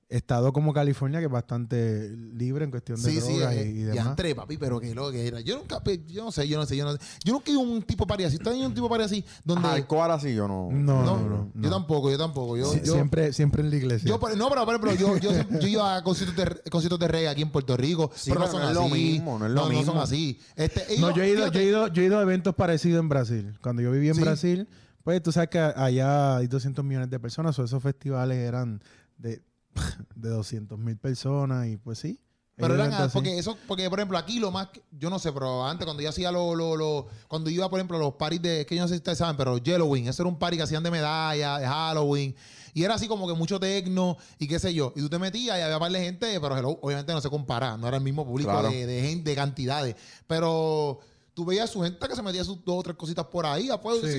[0.08, 3.70] estado como California que es bastante libre en cuestión de Sí, sí, drogas eh, y,
[3.70, 4.08] y y demás.
[4.08, 5.42] entre, papi, pero que lo que era.
[5.42, 7.00] Yo nunca, yo no sé, yo no sé, yo no sé.
[7.24, 8.36] Yo nunca he un tipo party así.
[8.36, 9.26] ¿Usted ha ido a un tipo party así?
[9.44, 9.68] Donde.
[9.68, 10.70] Hardcore así yo no.
[10.72, 11.70] No, no, no, no, Yo no.
[11.72, 12.56] tampoco, yo tampoco.
[12.56, 14.08] Yo, Sie- yo, siempre, siempre en la iglesia.
[14.08, 17.42] yo, no, pero ejemplo, yo, yo, yo iba a conciertos de, conciertos de reggae aquí
[17.42, 18.12] en Puerto Rico.
[18.16, 18.94] Sí, pero no pero son no es lo así.
[18.94, 19.86] mismo, no es lo No mismo.
[19.94, 20.40] son así.
[20.56, 23.10] Este, no, yo he, ido, yo, he ido, yo he ido a eventos parecidos en
[23.10, 23.58] Brasil.
[23.62, 24.22] Cuando yo viví en Sí.
[24.22, 24.68] Brasil,
[25.04, 28.82] pues tú sabes que allá hay 200 millones de personas, o esos festivales eran
[29.18, 29.42] de,
[30.16, 32.20] de 200 mil personas y pues sí.
[32.58, 33.12] Pero eran, así.
[33.14, 36.02] porque eso, porque por ejemplo aquí lo más, que- yo no sé, pero antes cuando
[36.02, 38.76] yo hacía lo, lo, lo- cuando iba por ejemplo a los paris de, es que
[38.78, 40.90] yo no sé si ustedes saben, pero Halloween, ese era un party que hacían de
[40.90, 42.34] medalla, de Halloween,
[42.74, 45.58] y era así como que mucho tecno y qué sé yo, y tú te metías
[45.58, 48.26] y había par de gente, pero hello, obviamente no se compara, no era el mismo
[48.26, 48.70] público Claro.
[48.70, 51.00] de, de gente, de cantidades, pero
[51.34, 53.78] tú veías su gente que se metía sus dos o tres cositas por ahí, a
[53.78, 54.18] fuego, Sí.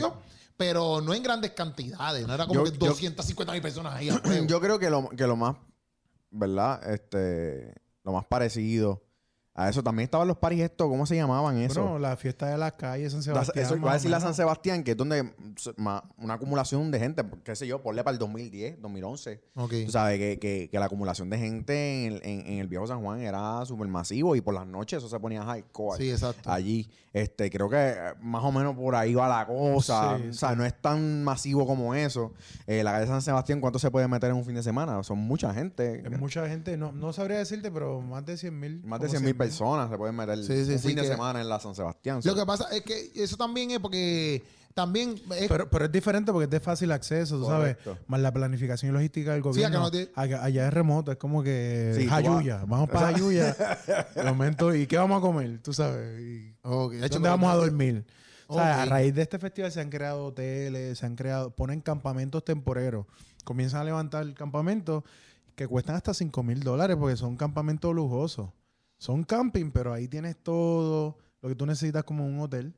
[0.57, 4.09] Pero no en grandes cantidades, no era como Yo- que yo- 250 mil personas ahí.
[4.09, 4.21] a.
[4.47, 5.57] Yo creo que lo, que lo más,
[6.31, 6.93] ¿verdad?
[6.93, 9.03] Este, lo más parecido
[9.57, 11.81] a eso también estaban los paris estos, ¿cómo se llamaban eso?
[11.83, 13.65] Bueno, la fiesta de las calles San Sebastián.
[13.65, 14.21] eso iba a decir la.
[14.21, 15.33] San Sebastián, que es donde
[15.77, 19.41] ma- una acumulación de gente, qué sé yo, ponle para el 2010, 2011.
[19.55, 19.73] Ok.
[19.87, 22.87] Tú sabes que, que- que la acumulación de gente en el, en- en el viejo
[22.87, 25.99] San Juan era súper masivo y por las noches eso se ponía hardcore.
[26.05, 26.51] Sí, exacto.
[26.51, 26.89] allí.
[27.13, 30.19] Este, creo que eh, más o menos por ahí va la cosa.
[30.19, 32.35] Sí, o sea, no es tan masivo como eso.
[32.67, 35.03] Eh, la calle San Sebastián, ¿cuánto se puede meter en un fin de semana?
[35.03, 36.03] Son mucha gente.
[36.05, 38.83] Es mucha gente, no, no sabría decirte, pero más de 100 mil.
[38.85, 41.09] Más de 100 mil personas se pueden meter Sí, sí, un sí, fin de que-
[41.09, 42.21] semana en la San Sebastián.
[42.25, 44.43] Lo que pasa es que eso también es porque
[44.75, 47.77] también es- Pero, pero es diferente porque es de fácil acceso, tú sabes.
[48.09, 49.81] Más la planificación y logística del acá gobierno.
[49.81, 52.65] no te- Allá- allá es remoto, es como que Sí, Jayuya.
[52.67, 53.57] Vamos para Jayuya.
[54.15, 55.61] De momento, ¿y qué vamos a comer?
[55.63, 56.21] Tú sabes.
[56.21, 58.05] Y- Ok, de hecho, ¿Dónde vamos a dormir?
[58.49, 61.81] O sea, a raíz de este festival se han creado hoteles, se han creado, ponen
[61.81, 63.07] campamentos temporeros.
[63.45, 65.03] Comienzan a levantar campamentos
[65.57, 68.51] que cuestan hasta 5 mil dólares porque son campamentos lujosos.
[68.99, 72.75] Son camping, pero ahí tienes todo lo que tú necesitas como un hotel.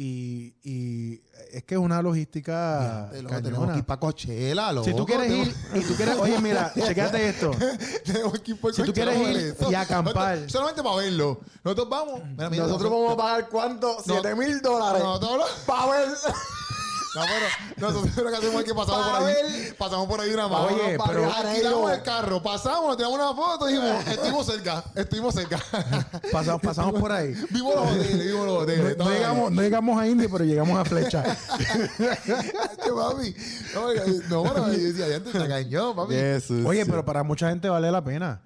[0.00, 4.84] Y, y es que es una logística Loco, tenemos que ir para Coachella, loco.
[4.86, 7.50] Si tú quieres ir y tú quieres, oye, mira, chequéate esto.
[8.04, 9.70] tenemos que ir pa' Si tú quieres ir eso.
[9.72, 10.14] y acampar.
[10.36, 11.40] Nosotros- solamente para verlo.
[11.64, 12.20] Nosotros vamos.
[12.30, 13.96] Mira, mira, Nosotros vamos a pagar cuánto?
[14.04, 15.02] 7 mil dólares.
[15.66, 16.08] Para ver.
[17.14, 19.72] No, pero nosotros lo que hacemos es que pasamos Pa' por ahí.
[19.78, 20.66] Pasamos por ahí una mano.
[20.66, 25.34] Oye, pero- alquilamos el carro, pasamos, nos tiramos una foto y dijimos, estuvimos cerca, estuvimos
[25.34, 25.58] cerca.
[26.32, 27.34] Pasamos, pasamos por ahí.
[27.50, 28.96] vimos los hoteles, vimos los hoteles.
[28.98, 31.22] No, llegamos, no llegamos a Indy, pero llegamos a Flecha.
[31.24, 33.34] Papi.
[34.28, 36.14] No, bueno, yo decía, ya te cañón, papi.
[36.14, 36.64] Jesús.
[36.66, 38.42] Oye, pero para mucha gente vale la pena.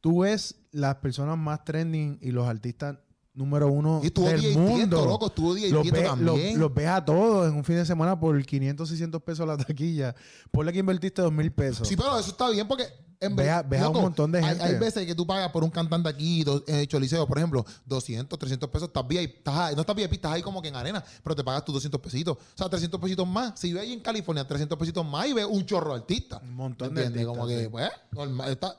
[0.00, 2.96] Tú ves las personas más trending y los artistas
[3.36, 4.74] número uno Y del mundo.
[4.76, 6.52] Tiesto, loco, estuvo DJ los, ves, también.
[6.54, 9.56] los- los ves a todos en un fin de semana por 500, 600 pesos la
[9.56, 10.14] taquilla.
[10.50, 11.86] Ponle que invertiste 2 mil pesos.
[11.86, 12.84] Sí, pero eso está bien porque
[13.20, 14.64] en Ve a- vez- ve a un loco, montón de hay- gente.
[14.64, 18.38] Hay, veces que tú pagas por un cantante aquí, do- en Choliseo, por ejemplo, 200,
[18.38, 21.02] 300 pesos, estás VIP, estás ahí- no estás VIP, estás ahí como que en arena,
[21.22, 22.36] pero te pagas tus 200 pesitos.
[22.36, 23.58] O sea, 300 pesitos más.
[23.58, 26.40] Si ves ahí en California 300 pesitos más y ves un chorro de artistas.
[26.42, 28.76] Un montón ¿Me de artistas, Como que, pues, normal, está-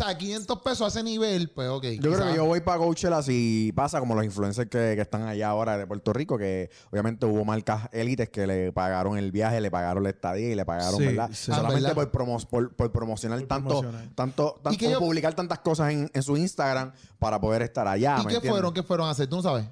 [0.00, 1.84] o sea, 500 pesos a ese nivel, pues, ok.
[2.00, 5.22] Yo creo que yo voy para Coachella si pasa como los influencers que, que están
[5.22, 9.60] allá ahora de Puerto Rico, que obviamente hubo marcas élites que le pagaron el viaje,
[9.60, 11.30] le pagaron la estadía y le pagaron, Sí, ¿verdad?
[11.32, 11.50] sí.
[11.52, 11.94] Ah, Solamente ¿verdad?
[11.94, 14.08] por, promo- por, por promocionar Por tanto, promocionar.
[14.14, 18.14] tanto, tan- ¿Y publicar tantas cosas en, en su Instagram para poder estar allá.
[18.20, 18.50] ¿Y ¿me qué entiendes?
[18.50, 18.72] fueron?
[18.74, 19.26] ¿Qué fueron a hacer?
[19.28, 19.66] ¿Tú no sabes?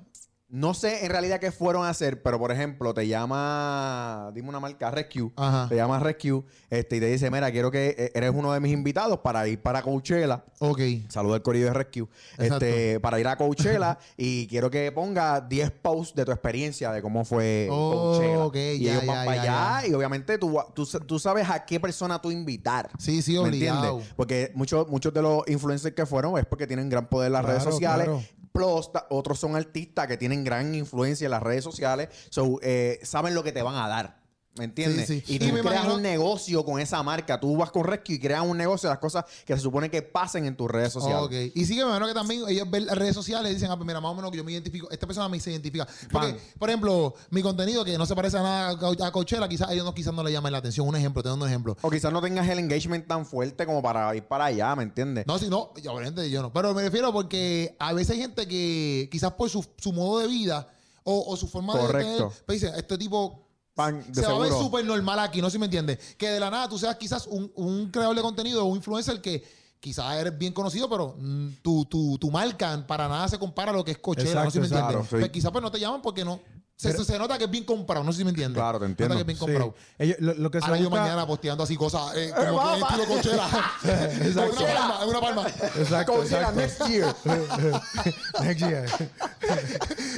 [0.51, 4.61] No sé en realidad qué fueron a hacer, pero por ejemplo, te llama, dime una
[4.61, 5.31] marca, Rescue.
[5.37, 5.69] Ajá.
[5.69, 8.73] Te llama Rescue este, y te dice, mira, quiero que eh, eres uno de mis
[8.73, 10.45] invitados para ir para Coachella.
[10.61, 10.81] Ok.
[11.09, 12.09] Saluda al Corillo de Rescue.
[12.39, 12.65] Exacto.
[12.65, 17.03] Este, para ir a Coachella y quiero que ponga 10 posts de tu experiencia de
[17.03, 18.45] cómo fue Oh, Coachella.
[18.47, 21.65] ok, y ya, ellos ya, van para allá y obviamente tú, tú, tú sabes a
[21.67, 22.89] qué persona tú invitar.
[22.99, 23.85] Sí, sí, ¿Me obligado.
[23.87, 24.15] entiendes?
[24.17, 27.43] Porque muchos, muchos de los influencers que fueron es porque tienen gran poder en las
[27.43, 28.07] Claro, redes sociales.
[28.07, 28.23] claro.
[28.53, 32.09] Plus, otros son artistas que tienen gran influencia en las redes sociales.
[32.31, 34.18] So, eh, saben lo que te van a dar.
[34.59, 35.07] ¿Me entiendes?
[35.07, 35.33] Sí, sí.
[35.33, 37.39] Y Y tú me creas imagino- un negocio con esa marca.
[37.41, 40.03] Tú vas con Rescue y creas un negocio de las cosas que se supone que
[40.03, 41.23] pasen en tus redes sociales.
[41.25, 41.33] Ok.
[41.57, 43.77] Y sí que me imagino que también ellos ven las redes sociales y dicen, ah,
[43.77, 45.87] pues mira, más o menos que yo me identifico, esta persona me se identifica.
[46.11, 49.73] Porque, por ejemplo, mi contenido que no se parece a nada a Coachella, quizás a
[49.73, 50.87] ellos no, quizás no le llamen la atención.
[50.89, 51.77] Un ejemplo, te doy un ejemplo.
[51.83, 55.27] O quizás no tengas el engagement tan fuerte como para ir para allá, ¿me entiendes?
[55.27, 56.53] No, si no, yo, obviamente yo no.
[56.53, 60.27] Pero me refiero porque a veces hay gente que quizás por su, su modo de
[60.27, 60.69] vida
[61.05, 62.17] o, o su forma de Correcto.
[62.17, 63.48] tener, pues dice, este tipo
[63.79, 66.17] Pan, de se va a ver súper normal aquí, no sé si me entiendes.
[66.17, 69.23] Que de la nada tú seas quizás un, un creador de contenido o un influencer
[69.23, 69.41] que
[69.79, 73.75] quizás eres bien conocido, pero mm, tu, tu, tu marca para nada se compara a
[73.75, 75.05] lo que es Coachella, no sé si me Exacto, entiendes.
[75.05, 75.21] exacto, sí.
[75.21, 76.41] Pues quizás pues no te llaman porque no.
[76.81, 78.57] Se, Pero- se nota que es bien comprado, no sé si me entiendes.
[78.57, 79.15] Claro, te Se entiendo.
[79.17, 79.41] Nota que es bien Sí.
[79.59, 79.75] comprado.
[79.99, 82.79] Ellos- lo, lo que se Ahora yo busca- mañana posteando así cosas eh, como que
[82.79, 83.49] estilo Coachella.
[84.23, 84.57] Exacto.
[84.61, 85.47] Una palma, una palma.
[85.77, 86.53] Exacto, exacto.
[86.53, 87.17] next year.
[88.45, 88.87] Next year.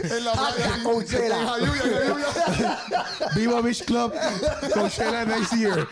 [0.05, 0.83] En la playa.
[0.85, 1.37] Coachella.
[1.37, 2.79] En en Jayuya.
[3.37, 4.13] Viva Beach Club.
[4.75, 5.89] Coachella next year.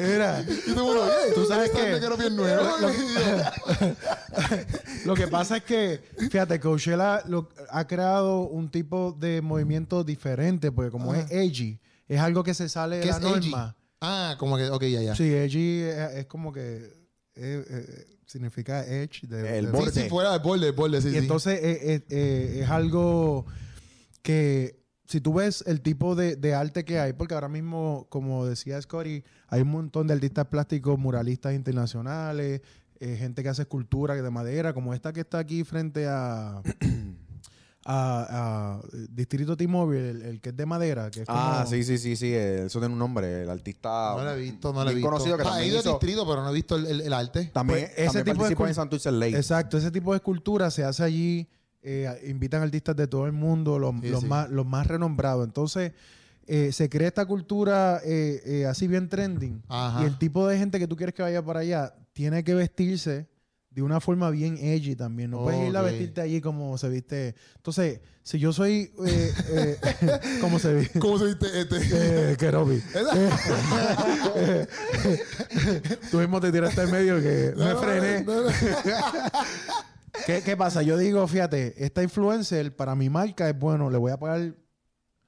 [0.00, 2.64] Mira, Y mundo, "Oye, Tú sabes que- que era bien nuevo.
[5.04, 10.72] lo que pasa es que, fíjate, Coachella lo- ha creado un tipo de movimiento diferente,
[10.72, 13.50] porque como es edgy, es algo que se sale de ¿Qué la es edgy?
[13.50, 13.76] norma.
[14.00, 15.14] Ah, como que, ok, ya, ya.
[15.14, 16.76] Sí, edgy es, es como que
[17.34, 19.26] eh, eh, significa edge.
[19.26, 19.90] De, El de- borde.
[19.92, 21.16] Sí, sí, fuera del borde, el borde, sí, Y sí.
[21.18, 23.46] entonces eh, eh, eh, es algo
[24.22, 28.44] que si tú ves el tipo de, de arte que hay, porque ahora mismo, como
[28.46, 32.60] decía Scotty, hay un montón de artistas plásticos, muralistas internacionales,
[32.98, 36.60] eh, gente que hace escultura de madera, como esta que está aquí frente a,
[37.88, 41.38] a, a Distrito T-Mobile, el, el que es de madera, que es como...
[41.38, 42.34] Ah, sí, sí, sí, sí.
[42.34, 43.42] Eso tiene un nombre.
[43.44, 44.14] El artista.
[44.16, 45.08] No lo he visto, no lo he visto.
[45.08, 47.00] conocido que Ah, he también ido al hizo- distrito, pero no he visto el, el-
[47.02, 47.44] el arte.
[47.52, 49.36] También, Pues, ese también tipo de en Santurce Lake.
[49.36, 51.48] Exacto, ese tipo de escultura se hace allí,
[51.82, 54.26] eh, invitan artistas de todo el mundo, los, Sí, los sí.
[54.26, 55.44] Más, los más renombrados.
[55.46, 55.92] Entonces,
[56.48, 59.62] eh, se crea esta cultura eh, eh, así bien trending.
[59.68, 60.02] Ajá.
[60.02, 63.28] Y el tipo de gente que tú quieres que vaya para allá tiene que vestirse
[63.76, 65.30] de una forma bien edgy también.
[65.30, 67.34] No puedes ir a vestirte allí como se viste.
[67.56, 68.90] Entonces, si yo soy...
[69.06, 69.76] Eh, eh,
[70.40, 70.98] ¿Cómo se viste?
[70.98, 72.32] ¿Cómo se viste este?
[72.32, 72.80] Eh, Kerobi.
[76.10, 78.24] Tú mismo te tiraste al medio que me No, frené.
[78.24, 78.48] no, no.
[80.24, 80.80] ¿Qué, qué pasa?
[80.80, 84.54] Yo digo, fíjate, esta influencer para mi marca es bueno, le voy a pagar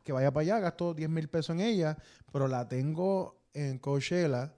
[0.04, 1.98] que vaya para allá, gasto 10 mil pesos en ella,
[2.32, 4.54] pero la tengo en Coachella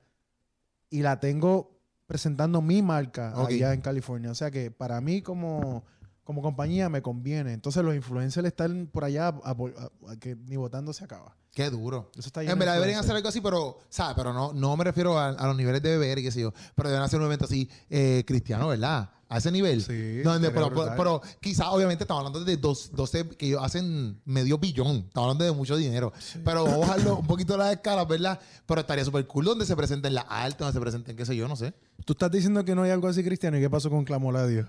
[0.91, 1.80] y la tengo
[2.11, 4.33] presentando mi marca allá en California.
[4.33, 5.85] O sea que para mí como,
[6.25, 7.53] como compañía me conviene.
[7.53, 11.37] Entonces los influencers están por allá a- a- a que ni votando se acaba.
[11.53, 12.11] Qué duro.
[12.17, 14.17] Eso está En de verdad deberían hacer algo así, pero, ¿sabes?
[14.17, 16.53] Pero no, no me refiero a, a los niveles de beber y qué sé yo.
[16.75, 19.11] Pero deben hacer un evento así eh, cristiano, ¿verdad?
[19.31, 19.81] A ese nivel.
[19.81, 24.59] Sí, pero, pero, pero quizás, obviamente, estamos hablando de dos, 12 que ellos hacen medio
[24.59, 25.05] billón.
[25.07, 26.13] Estamos hablando de mucho dinero.
[26.45, 28.41] Pero vamos a bajarlo un poquito las escalas, ¿verdad?
[28.67, 31.47] Pero estaría súper cool donde se presenten las altas, donde se presenten, qué sé yo,
[31.47, 31.73] no sé.
[32.05, 33.57] Tú estás diciendo que no hay algo así cristiano.
[33.57, 34.67] ¿Y qué pasó con Clamor a Dios?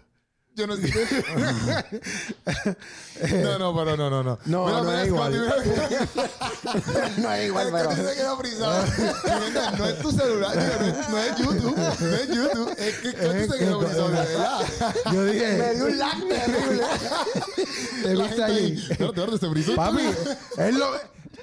[0.53, 0.81] Yo no sé.
[3.41, 4.37] no, no, pero no, no, no.
[4.45, 5.33] No, Mira, no mira, es igual.
[7.17, 7.89] No es igual, Es pero...
[7.89, 8.85] que se quedó frisado.
[9.77, 12.50] No es tu celular, no, es, no es YouTube, no es YouTube,
[12.87, 14.59] es que Scotty se quedó frisado, de verdad.
[15.13, 16.83] Yo dije, Me dio un lag terrible.
[18.03, 19.75] ¿te viste espérate, se frizó.
[19.75, 20.01] Papi,
[20.57, 20.87] es lo,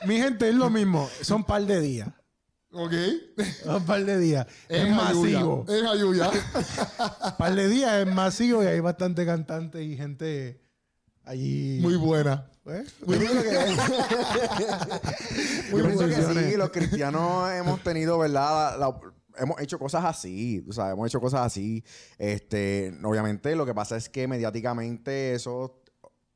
[0.06, 1.08] mi gente es lo mismo.
[1.22, 2.08] Son par de días.
[2.72, 2.92] Ok.
[3.64, 4.46] Un par de días.
[4.68, 5.64] Es, masivo.
[5.68, 6.30] Es ayuya.
[7.38, 10.60] par de días es masivo y hay bastante cantantes y gente
[11.24, 11.78] allí.
[11.80, 12.50] Muy buena.
[12.66, 12.84] ¿eh?
[13.00, 13.48] Yo pienso que,
[15.70, 16.50] que producciones.
[16.50, 18.78] sí, los cristianos hemos tenido, ¿verdad?
[18.78, 19.00] La- la-
[19.38, 21.84] hemos hecho cosas así, o sea, hemos hecho cosas así.
[22.18, 25.82] Este, obviamente, lo que pasa es que mediáticamente eso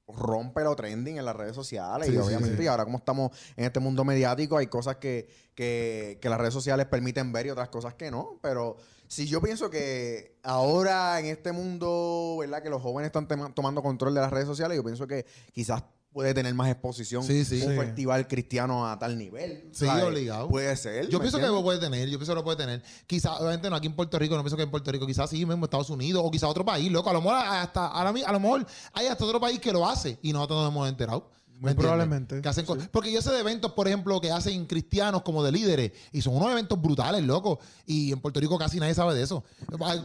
[0.09, 2.65] rompe lo trending en las redes sociales Sí, y obviamente sí.
[2.65, 6.53] y ahora como estamos en este mundo mediático hay cosas que, que, que las redes
[6.53, 11.27] sociales permiten ver y otras cosas que no, pero si yo pienso que ahora en
[11.27, 12.63] este mundo, ¿verdad?
[12.63, 16.35] Que los jóvenes están tomando control de las redes sociales, yo pienso que quizás puede
[16.35, 17.63] tener más exposición Sí, sí.
[17.63, 17.77] un Sí.
[17.79, 19.69] festival cristiano a tal nivel.
[19.73, 20.05] Sí, ¿sabes?
[20.05, 20.49] obligado.
[20.49, 21.09] Puede ser.
[21.09, 21.51] Yo ¿me pienso que entiendes?
[21.53, 22.83] lo puede tener, yo pienso que lo puede tener.
[23.07, 25.45] Quizás, obviamente no aquí en Puerto Rico, no pienso que en Puerto Rico, quizás sí
[25.47, 27.09] mismo Estados Unidos o quizás otro país, loco.
[27.09, 29.89] A lo mejor hasta, ahora mi- a lo mejor hay hasta otro país que lo
[29.89, 31.31] hace y nosotros no nos hemos enterado.
[31.63, 31.77] ¿Me entiendes?
[31.85, 35.53] probablemente, Que hacen Porque yo sé de eventos, por ejemplo, que hacen cristianos como de
[35.53, 37.61] líderes y son unos eventos brutales, loco.
[37.87, 39.45] Y en Puerto Rico casi nadie sabe de eso.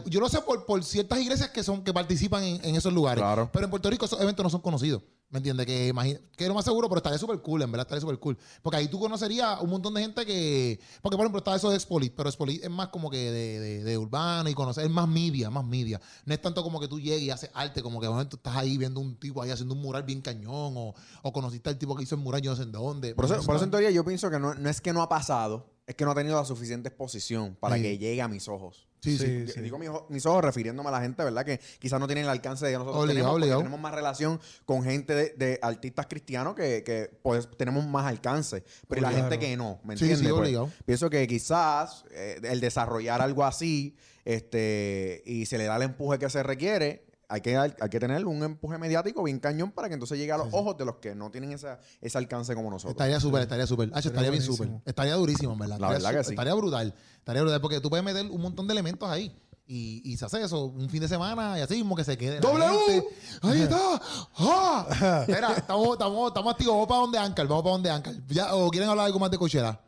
[0.06, 3.20] Yo lo sé por, por ciertas iglesias que son que participan en, en esos lugares.
[3.22, 3.50] Claro.
[3.52, 5.02] Pero en Puerto Rico esos eventos no son conocidos.
[5.30, 5.66] ¿Me entiendes?
[5.66, 8.18] Que, imagina- que es lo más seguro, pero estaría súper cool, en verdad estaría súper
[8.18, 8.38] cool.
[8.62, 10.80] Porque ahí tú conocerías un montón de gente que.
[11.02, 13.84] Porque, por ejemplo, está eso de Expolit, pero Expolit es más como que de, de-
[13.84, 16.00] de urbano y conocer, es más media, más media.
[16.24, 18.56] No es tanto como que tú llegues y haces arte, como que de momento estás
[18.56, 21.94] ahí viendo un tipo ahí haciendo un mural bien cañón, o, o conociste al tipo
[21.94, 23.14] que hizo el mural yo no sé en dónde.
[23.14, 25.10] Por eso, por eso en teoría yo pienso que no, no es que no ha
[25.10, 27.82] pasado, es que no ha tenido la suficiente exposición para Sí.
[27.82, 28.84] que llegue a mis ojos.
[29.00, 29.24] Sí, sí.
[29.26, 29.60] Sí, Yo sí.
[29.60, 31.44] Digo mis, mis ojos refiriéndome a la gente, ¿verdad?
[31.44, 33.60] Que quizás no tienen el alcance de que nosotros Obligado, tenemos, porque obligado.
[33.62, 38.64] tenemos más relación con gente de, de artistas cristianos que, que, pues tenemos más alcance.
[38.88, 40.18] Pero la gente que no, ¿me entiendes?
[40.18, 40.70] sí, Pues, obligado.
[40.84, 46.18] pienso que quizás eh, el desarrollar algo así este y se le da el empuje
[46.18, 49.94] que se requiere, hay que, hay que tener un empuje mediático bien cañón para que
[49.94, 52.92] entonces llegue a los ojos de los que no tienen esa, ese alcance como nosotros.
[52.92, 53.90] Estaría súper, estaría súper.
[53.94, 54.70] Estaría bien súper.
[54.86, 55.78] Estaría durísimo, en verdad.
[55.78, 56.30] La Estaría verdad que sí.
[56.32, 56.94] Estaría brutal.
[57.18, 59.36] Estaría brutal porque tú puedes meter un montón de elementos ahí.
[59.70, 62.40] Y, y se hace eso un fin de semana y así mismo que se quede.
[62.40, 63.04] ¡W!
[63.42, 64.00] ¡Ahí está!
[64.38, 65.24] ¡Ah!
[65.28, 66.72] Mira, estamos, estamos, estamos activos.
[66.74, 67.46] Vamos para donde Ancal.
[67.46, 68.24] Vamos para donde Ancal.
[68.28, 69.78] Ya, ¿O quieren hablar algo más de Coachella?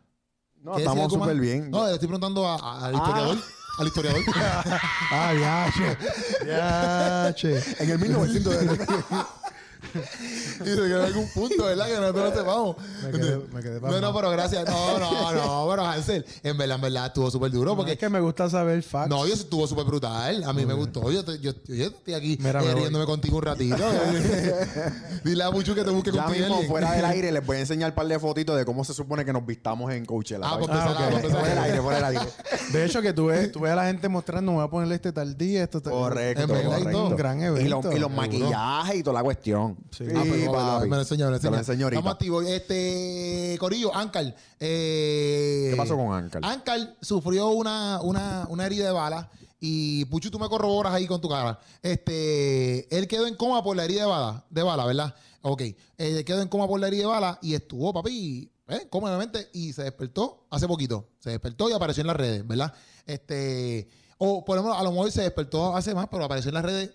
[0.63, 1.71] No, ¿Quieres decir estamos súper bien.
[1.71, 3.39] No, le estoy preguntando a- a- al historiador.
[3.81, 4.23] Al historiador.
[5.11, 5.97] Ah, ya, che.
[6.47, 7.63] Ya, che.
[7.79, 9.27] En el 1900
[10.61, 11.87] y se quedó en algún punto, ¿verdad?
[11.87, 12.77] Que nosotros no sepamos.
[13.05, 14.15] Me quedé, me quedé No, no, pasmado.
[14.15, 14.65] pero gracias.
[14.69, 15.67] No, no, no.
[15.71, 17.77] Pero Hansel, en verdad, en verdad, estuvo súper duro.
[17.77, 19.09] Porque es que me gusta saber facts.
[19.09, 20.45] No, yo estuvo súper brutal.
[20.45, 21.11] A mí me gustó.
[21.11, 23.77] Yo, yo, yo estoy aquí Mira, eh, riéndome contigo un ratito.
[25.25, 26.45] Dile a Puchu que te busque Ya contigo.
[26.47, 26.71] mismo, alguien.
[26.71, 29.25] fuera del aire, les voy a enseñar un par de fotitos de cómo se supone
[29.25, 30.41] que nos vistamos en Coachella.
[30.45, 31.41] Ah, pues ah, pues empezar.
[31.41, 32.31] Fuera del aire, fuera del aire.
[32.73, 34.95] De hecho, que tú ves, tú ves a la gente mostrando, me voy a ponerle
[34.97, 37.07] este tal día, esto tal Correcto, En verdad, y correcto.
[37.07, 37.61] Un gran evento.
[37.67, 39.70] Y, los- y los maquillajes y toda la cuestión.
[39.91, 40.05] Sí.
[40.15, 40.89] Ah, pues, no, papi.
[40.89, 41.37] me lo enseñó, me lo.
[41.37, 42.47] Estamos activos.
[42.47, 44.35] Este, Corillo, Ankar.
[44.59, 46.45] eh, ¿Qué pasó con Ankar?
[46.45, 49.31] Ankar sufrió una, una, una herida de bala.
[49.61, 51.59] Y Puchu, tú me corroboras ahí con tu cara.
[51.83, 55.15] Este, él quedó en coma por la herida de bala, de bala, ¿verdad?
[55.43, 55.63] Ok.
[55.99, 58.87] Él quedó en coma por la herida de bala y estuvo, papi, ¿eh?
[58.89, 61.09] cómodamente y se despertó hace poquito.
[61.19, 62.73] Se despertó y apareció en las redes, ¿verdad?
[63.05, 66.55] Este, o por lo menos a lo mejor se despertó hace más, pero apareció en
[66.55, 66.91] las redes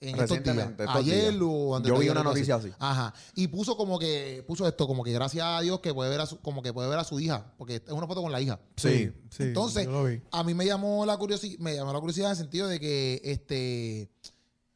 [0.00, 0.70] en estos días.
[0.70, 1.42] Estos Ayer días.
[1.42, 2.72] o antes Yo vi una noticia así.
[2.78, 3.12] Ajá.
[3.34, 6.26] Y puso como que, puso esto, como que gracias a Dios que puede ver a
[6.26, 8.58] su, como que puede ver a su hija, porque es una foto con la hija.
[8.76, 9.44] Sí, sí.
[9.44, 10.20] Entonces, yo lo vi.
[10.30, 13.20] a mí me llamó la curiosidad, me llamó la curiosidad en el sentido de que
[13.24, 14.10] este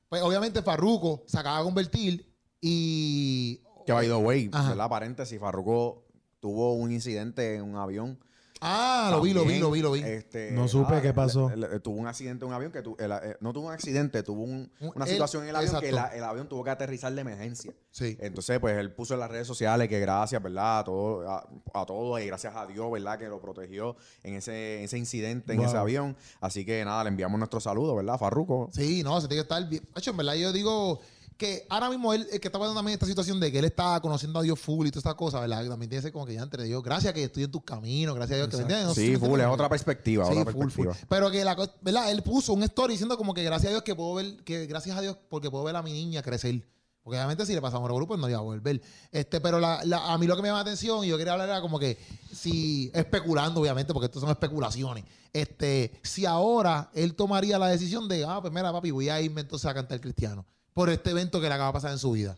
[0.08, 4.48] pues obviamente Farruko se acaba de convertir y Que by the way.
[4.48, 4.88] ¿verdad?
[4.88, 6.04] Paréntesis, Farruko
[6.38, 8.18] tuvo un incidente en un avión
[8.66, 10.00] Ah, lo vi, lo vi, lo vi, lo vi.
[10.02, 11.50] este, No supe qué pasó.
[11.50, 13.72] le- le- tuvo un accidente en un avión que tu- el- eh, no tuvo un
[13.72, 16.70] accidente, tuvo un- Un- una situación en el avión que la- el avión tuvo que
[16.70, 17.72] aterrizar de emergencia.
[17.90, 18.16] Sí.
[18.20, 20.78] Entonces, pues él puso en las redes sociales que gracias, ¿verdad?
[20.78, 23.18] A todo, a, a todo y gracias a Dios, ¿verdad?
[23.18, 25.68] Que lo protegió en ese, en ese incidente, en Wow.
[25.68, 26.16] ese avión.
[26.40, 28.18] Así que nada, le enviamos nuestro saludo, ¿verdad?
[28.18, 28.70] Farruco.
[28.72, 29.82] Sí, no, se tiene que estar bien.
[29.94, 31.00] Hacho, en verdad, yo digo
[31.36, 34.00] que ahora mismo él, el que está pasando también esta situación de que él está
[34.00, 35.66] conociendo a Dios full y todas estas cosas, ¿verdad?
[35.68, 38.14] También tiene que ser como que ya entre Dios, gracias que estoy en tus caminos,
[38.14, 38.86] gracias a Dios que me entiendes.
[38.88, 40.88] No sí, full, es otra perspectiva, Sí, otra full, full.
[41.08, 42.10] Pero que la ¿verdad?
[42.10, 44.96] Él puso un story diciendo como que gracias a Dios que puedo ver, que gracias
[44.96, 46.62] a Dios porque puedo ver a mi niña crecer.
[47.02, 48.80] Porque obviamente si le pasamos a grupo, pues no iba a volver.
[49.12, 51.34] Este, pero la, la- a mí lo que me llama la atención y yo quería
[51.34, 51.98] hablar era como que
[52.32, 58.24] si, especulando obviamente, porque esto son especulaciones, este, si ahora él tomaría la decisión de,
[58.24, 61.48] ah, pues mira papi, voy a irme entonces a cantar cristiano por este evento que
[61.48, 62.36] le acaba de pasar en su vida.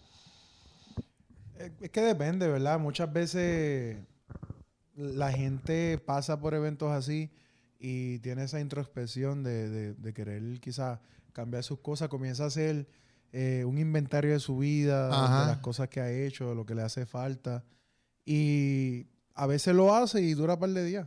[1.59, 2.79] Es es que depende, ¿verdad?
[2.79, 3.97] Muchas veces
[4.95, 7.31] la gente pasa por eventos así
[7.79, 11.01] y tiene esa introspección de, de- de querer quizás
[11.33, 12.87] cambiar sus cosas, comienza a hacer
[13.33, 15.41] eh, un inventario de su vida, Ajá.
[15.43, 17.65] de las cosas que ha hecho, de lo que le hace falta.
[18.25, 21.07] Y a veces lo hace y dura un par de días.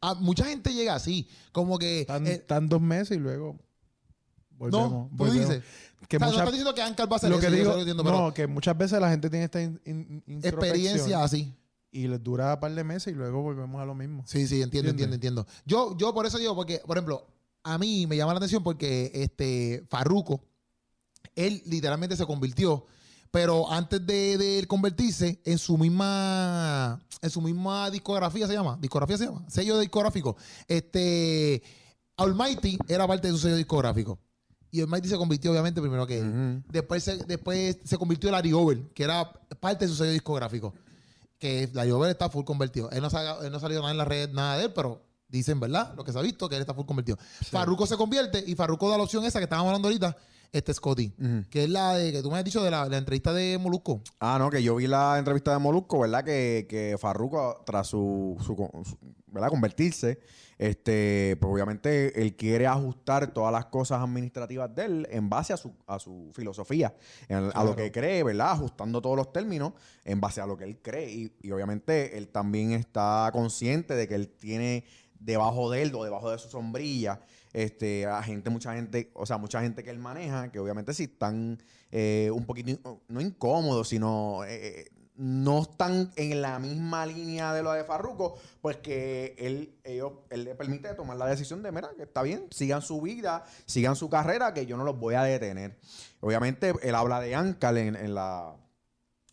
[0.00, 2.00] Ah, mucha gente llega así, como que...
[2.00, 3.60] Están, eh, están dos meses y luego
[4.70, 4.90] volvemos.
[4.90, 5.48] no, tú volvemos.
[5.48, 5.64] dices.
[6.08, 7.50] Que o sea, no muchas- estás diciendo que Ancar va a hacer lo eso, que
[7.52, 11.54] yo digo, entiendo, no, que muchas veces la gente tiene esta in- in- experiencia así.
[11.92, 14.24] y les dura un par de meses y luego volvemos a lo mismo.
[14.26, 15.44] Sí, sí, entiendo, entiendo, ¿Entiendes?
[15.44, 15.46] entiendo.
[15.64, 17.26] Yo, yo por eso digo, porque, por ejemplo,
[17.62, 20.42] a mí me llama la atención porque este Farruko,
[21.36, 22.84] él literalmente se convirtió,
[23.30, 28.76] pero antes de, de él convertirse, en su misma, en su misma discografía se llama,
[28.80, 31.62] discografía se llama, sello discográfico, este
[32.16, 34.18] Almighty era parte de su sello discográfico.
[34.72, 36.26] Y Almighty se convirtió, obviamente, primero que él.
[36.28, 36.62] Ujú.
[36.72, 39.30] Después se, después se convirtió en Larry Over, que era
[39.60, 40.72] parte de su sello discográfico.
[41.38, 42.90] Que Larry Over está full convertido.
[42.90, 45.02] Él no, sa- él no ha salido nada en la red, nada de él, pero
[45.28, 45.92] dicen, ¿verdad?
[45.94, 47.18] Lo que se ha visto, que él está full convertido.
[47.50, 50.16] Farruko se convierte y Farruko da la opción esa que estábamos hablando ahorita,
[50.52, 51.12] este Scotty.
[51.18, 51.44] Ujú.
[51.50, 54.00] Que es la de que tú me has dicho de la, la entrevista de Molusco.
[54.20, 56.24] Ah, no, que yo vi la entrevista de Molusco, ¿verdad?
[56.24, 58.54] Que, que Farruko, tras su, su,
[58.88, 58.98] su-
[59.32, 59.48] ¿verdad?
[59.48, 60.18] convertirse,
[60.58, 65.56] este, pues obviamente él quiere ajustar todas las cosas administrativas de él en base a
[65.56, 66.94] su, a su filosofía,
[67.28, 68.52] en- a lo que cree, ¿verdad?
[68.52, 69.72] Ajustando todos los términos
[70.04, 71.10] en base a lo que él cree.
[71.10, 74.84] Y, y obviamente él también está consciente de que él tiene
[75.18, 77.20] debajo de él o debajo de su sombrilla
[77.52, 81.04] este, a gente, mucha gente, o sea, mucha gente que él maneja, que obviamente sí
[81.04, 87.62] están eh, un poquito, no incómodos, sino eh, no están en la misma línea de
[87.62, 91.90] lo de Farruko, pues que él, ellos, él le permite tomar la decisión de, mira,
[91.96, 95.22] que está bien, sigan su vida, sigan su carrera, que yo no los voy a
[95.22, 95.78] detener.
[96.20, 98.56] Obviamente, él habla de Ankal en, la...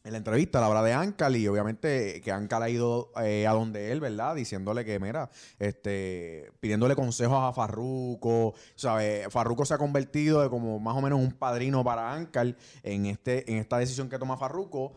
[0.05, 3.51] En la entrevista, la habla de Ankal y obviamente que Ankal ha ido eh, a
[3.51, 4.33] donde él, ¿verdad?
[4.33, 9.27] Diciéndole que, mira, este, pidiéndole consejos a Farruko, ¿sabes?
[9.29, 13.51] Farruko se ha convertido de como más o menos un padrino para Ankal en, este,
[13.51, 14.93] en esta decisión que toma Farruko,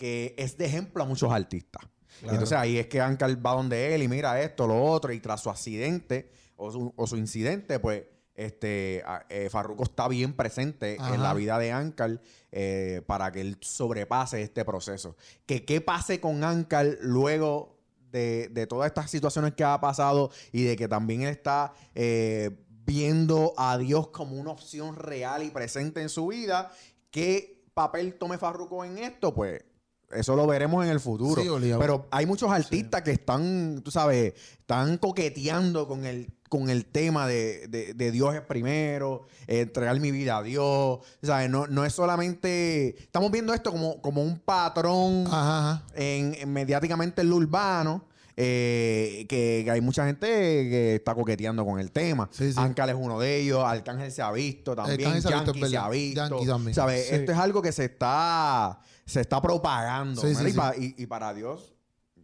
[0.00, 1.82] que es de ejemplo a muchos artistas.
[2.20, 2.32] Claro.
[2.32, 5.42] Entonces ahí es que Ankal va donde él y mira esto, lo otro, y tras
[5.42, 11.14] su accidente o su, o su incidente, pues este eh, Farruko está bien presente Ajá.
[11.14, 15.18] en la vida de Ankal eh, para que él sobrepase este proceso.
[15.44, 17.78] Que qué pase con Ankal luego
[18.10, 22.64] de, de todas estas situaciones que ha pasado y de que también él está eh,
[22.86, 26.72] viendo a Dios como una opción real y presente en su vida.
[27.10, 29.34] ¿Qué papel tome Farruko en esto?
[29.34, 29.62] Pues
[30.12, 31.42] eso lo veremos en el futuro.
[31.42, 31.72] Sí.
[31.78, 37.26] Pero hay muchos artistas que están, tú sabes, están coqueteando con el, con el tema
[37.28, 40.98] de, de- de Dios es primero, eh, entregar mi vida a Dios.
[41.22, 41.48] ¿Sabes?
[41.50, 42.96] No, no es solamente.
[43.00, 45.82] Estamos viendo esto como, como un patrón Ajá, ajá.
[45.94, 48.04] en, en mediáticamente en lo urbano.
[48.42, 52.28] eh, que, que hay mucha gente que está coqueteando con el tema.
[52.32, 52.58] Sí, sí.
[52.58, 55.70] Ankal es uno de ellos, Arcángel se ha visto también, Arcángel se ha visto, es
[55.72, 56.72] Yankee se ha visto.
[56.80, 57.06] ¿Sabes?
[57.08, 57.14] Sí.
[57.16, 60.20] Esto es algo que se está, se está propagando.
[60.20, 60.40] Sí, ¿verdad?
[60.42, 60.56] sí, y, sí.
[60.56, 61.74] pa- y- y para Dios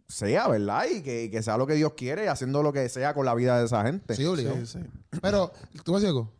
[0.07, 0.85] sea, ¿verdad?
[0.91, 3.35] Y que, y que sea lo que Dios quiere, haciendo lo que sea con la
[3.35, 4.15] vida de esa gente.
[4.15, 4.55] Sí, obligado.
[4.65, 5.19] Sí, sí.
[5.21, 5.51] Pero,
[5.83, 6.31] ¿tú vas a algo?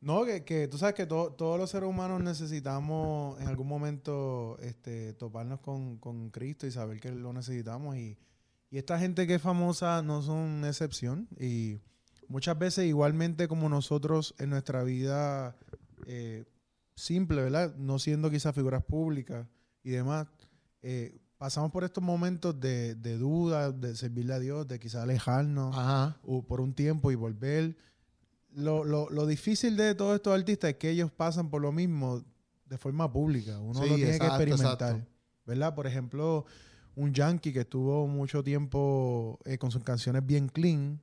[0.00, 4.56] No, que, que tú sabes que to- todos los seres humanos necesitamos en algún momento
[4.60, 7.96] este, toparnos con, con Cristo y saber que lo necesitamos.
[7.96, 8.18] Y,
[8.70, 11.28] y esta gente que es famosa no son excepción.
[11.38, 11.78] Y
[12.28, 15.54] muchas veces, igualmente como nosotros en nuestra vida
[16.06, 16.44] eh,
[16.96, 17.74] simple, ¿verdad?
[17.76, 19.46] No siendo quizás figuras públicas
[19.84, 20.26] y demás,
[20.82, 25.76] eh, pasamos por estos momentos de, de duda, de servirle a Dios, de quizás alejarnos
[25.76, 26.16] Ajá.
[26.24, 27.76] o por un tiempo y volver.
[28.54, 32.22] Lo, lo, lo difícil de todos estos artistas es que ellos pasan por lo mismo
[32.66, 33.58] de forma pública.
[33.58, 34.90] Uno Sí, lo tiene exacto, que experimentar.
[34.92, 35.10] exacto.
[35.46, 35.74] ¿Verdad?
[35.74, 36.44] Por ejemplo,
[36.94, 41.00] un yankee que estuvo mucho tiempo eh, con sus canciones bien clean,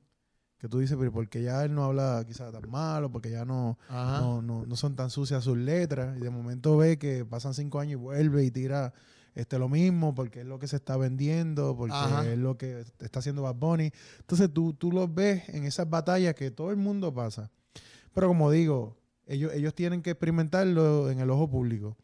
[0.60, 3.78] que tú dices, pero porque ya él no habla quizás tan malo, porque ya no,
[4.20, 7.80] no, no, no son tan sucias sus letras, y de momento ve que pasan cinco
[7.80, 8.92] años y vuelve y tira
[9.34, 12.26] este lo mismo, porque es lo que se está vendiendo, porque Ajá.
[12.30, 13.90] es lo que está haciendo Bad Bunny.
[14.18, 17.50] Entonces tú, tú los ves en esas batallas que todo el mundo pasa.
[18.12, 21.96] Pero como digo, ellos, ellos tienen que experimentarlo en el ojo público.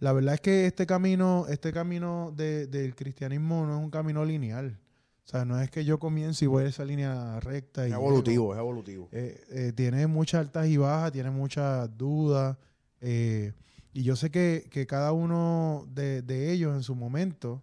[0.00, 4.24] La verdad es que este camino, este camino de- del cristianismo no es un camino
[4.24, 4.78] lineal.
[5.24, 7.86] O sea, no es que yo comience y voy a esa línea recta.
[7.88, 9.08] Y Es evolutivo, es evolutivo.
[9.10, 12.56] eh, eh, tiene muchas altas y bajas, tiene muchas dudas.
[13.00, 13.52] eh,
[13.96, 17.62] y yo sé que, que cada uno de, de ellos en su momento,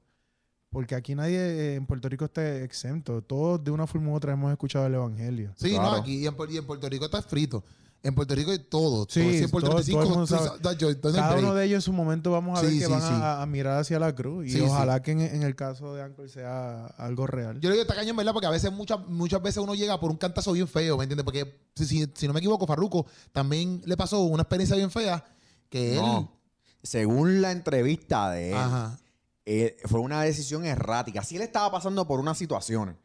[0.69, 3.21] porque aquí nadie en Puerto Rico está exento.
[3.21, 5.51] Todos de una forma u otra hemos escuchado el Evangelio.
[5.57, 5.91] Sí, Claro.
[5.91, 7.65] no, aquí y en, y en Puerto Rico está frito.
[8.03, 9.05] En Puerto Rico hay todo.
[9.07, 9.31] Sí, todo.
[9.31, 10.47] Si en Puerto todo- Rico todo el mundo tú sabe.
[10.47, 12.79] sabes- da- yo- entonces Cada uno de ellos en su momento vamos a ver que
[12.85, 13.07] sí, van sí.
[13.11, 14.47] a, a mirar hacia la cruz.
[14.47, 17.59] Y Sí, ojalá que en, en el caso de Anchor sea algo real.
[17.59, 18.33] Yo le digo está cañón, ¿verdad?
[18.33, 21.23] Porque a veces, muchas, muchas veces uno llega por un cantazo bien feo, ¿me entiendes?
[21.23, 25.23] Porque si, si- si no me equivoco, Farruko también le pasó una experiencia bien fea
[25.69, 26.01] que él.
[26.01, 26.31] No.
[26.81, 28.97] Según la entrevista de él, Ajá.
[29.45, 31.23] eh, fue una decisión errática.
[31.23, 32.95] Sí, él estaba pasando por unas situaciones,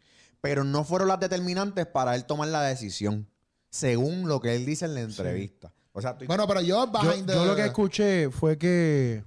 [0.40, 3.28] pero no fueron las determinantes para él tomar la decisión,
[3.76, 5.72] según lo que él dice en la entrevista.
[5.92, 9.22] O sea, Bueno, pero yo, Yo, behind the- yo lo que escuché fue que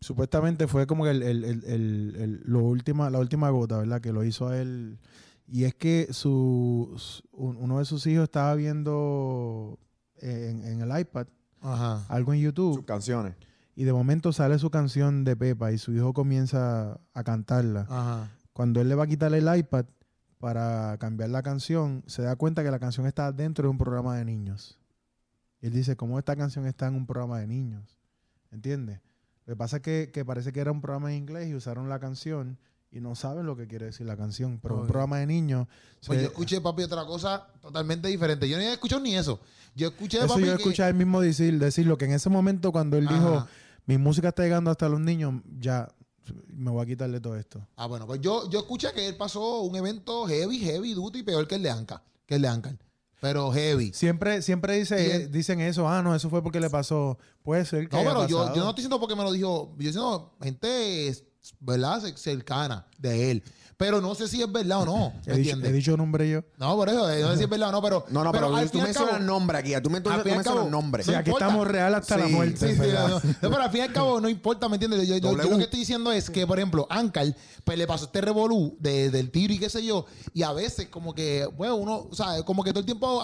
[0.00, 4.00] supuestamente fue como que el, el- el- el- el- lo última, la última gota, ¿verdad?
[4.00, 4.98] Que lo hizo a él.
[5.46, 9.78] Y es que su, su- un- uno de sus hijos estaba viendo
[10.18, 11.26] en, en el iPad
[11.60, 12.04] Ajá.
[12.08, 13.34] algo en sus YouTube canciones.
[13.76, 17.86] y de momento sale su canción de Pepa y su hijo comienza a cantarla.
[17.88, 18.30] Ajá.
[18.52, 19.84] Cuando él le va a quitar el iPad
[20.38, 24.16] para cambiar la canción, se da cuenta que la canción está dentro de un programa
[24.16, 24.78] de niños.
[25.60, 27.98] Y él dice, ¿cómo esta canción está en un programa de niños?
[28.50, 29.00] ¿Entiendes?
[29.46, 31.88] Lo que pasa es que, que parece que era un programa en inglés y usaron
[31.88, 32.58] la canción
[32.90, 34.60] y no saben lo que quiere decir la canción.
[34.62, 35.66] Pero un programa de niños...
[36.06, 38.48] Pues se- yo escuché, papi, otra cosa totalmente diferente.
[38.48, 39.40] Yo no había escuchado ni eso.
[39.74, 42.30] Yo escuché, eso papi, yo que- escuché a él mismo decir, decirlo, que en ese
[42.30, 43.46] momento cuando él dijo,
[43.86, 45.88] mi música está llegando hasta los niños, ya
[46.48, 47.66] me voy a quitarle todo esto.
[47.76, 51.46] Ah, bueno, pues yo, yo escuché que él pasó un evento heavy, heavy, duty, peor
[51.46, 52.78] que el de Anca, que el de Ancar.
[53.20, 53.92] Pero heavy.
[53.94, 57.16] Siempre, siempre dice, él- dicen eso, ah, no, eso fue porque le pasó.
[57.42, 59.70] Puede ser que No, haya pero yo, yo no estoy diciendo porque me lo dijo.
[59.78, 61.24] Yo diciendo gente,
[61.60, 62.02] ¿verdad?
[62.02, 63.42] Ce- Cercana de él.
[63.76, 65.12] Pero no sé si es verdad o no.
[65.26, 65.70] ¿Me He dicho, entiendes?
[65.70, 66.42] he dicho nombre yo.
[66.58, 68.04] No, por eso, no sé si es verdad o no, pero.
[68.08, 69.72] No, no, pero, al tú fin y al mencionas cabo- nombre aquí.
[69.82, 71.02] Tú, men- tú al fin y al mencionas cabo- nombre.
[71.02, 71.46] Sí, No aquí importa.
[71.46, 72.68] estamos real hasta la muerte.
[72.68, 73.14] Sí, sí, no, no.
[73.16, 75.00] No, pero al fin y al cabo no importa, ¿me entiendes?
[75.08, 75.50] Yo, yo- yo W.
[75.50, 77.26] lo que estoy diciendo es que, por ejemplo, Ankar,
[77.64, 80.86] pues le pasó este revolú de- del tiro y qué sé yo, y a veces
[80.88, 83.22] como que, bueno, uno, o sea, como que todo el tiempo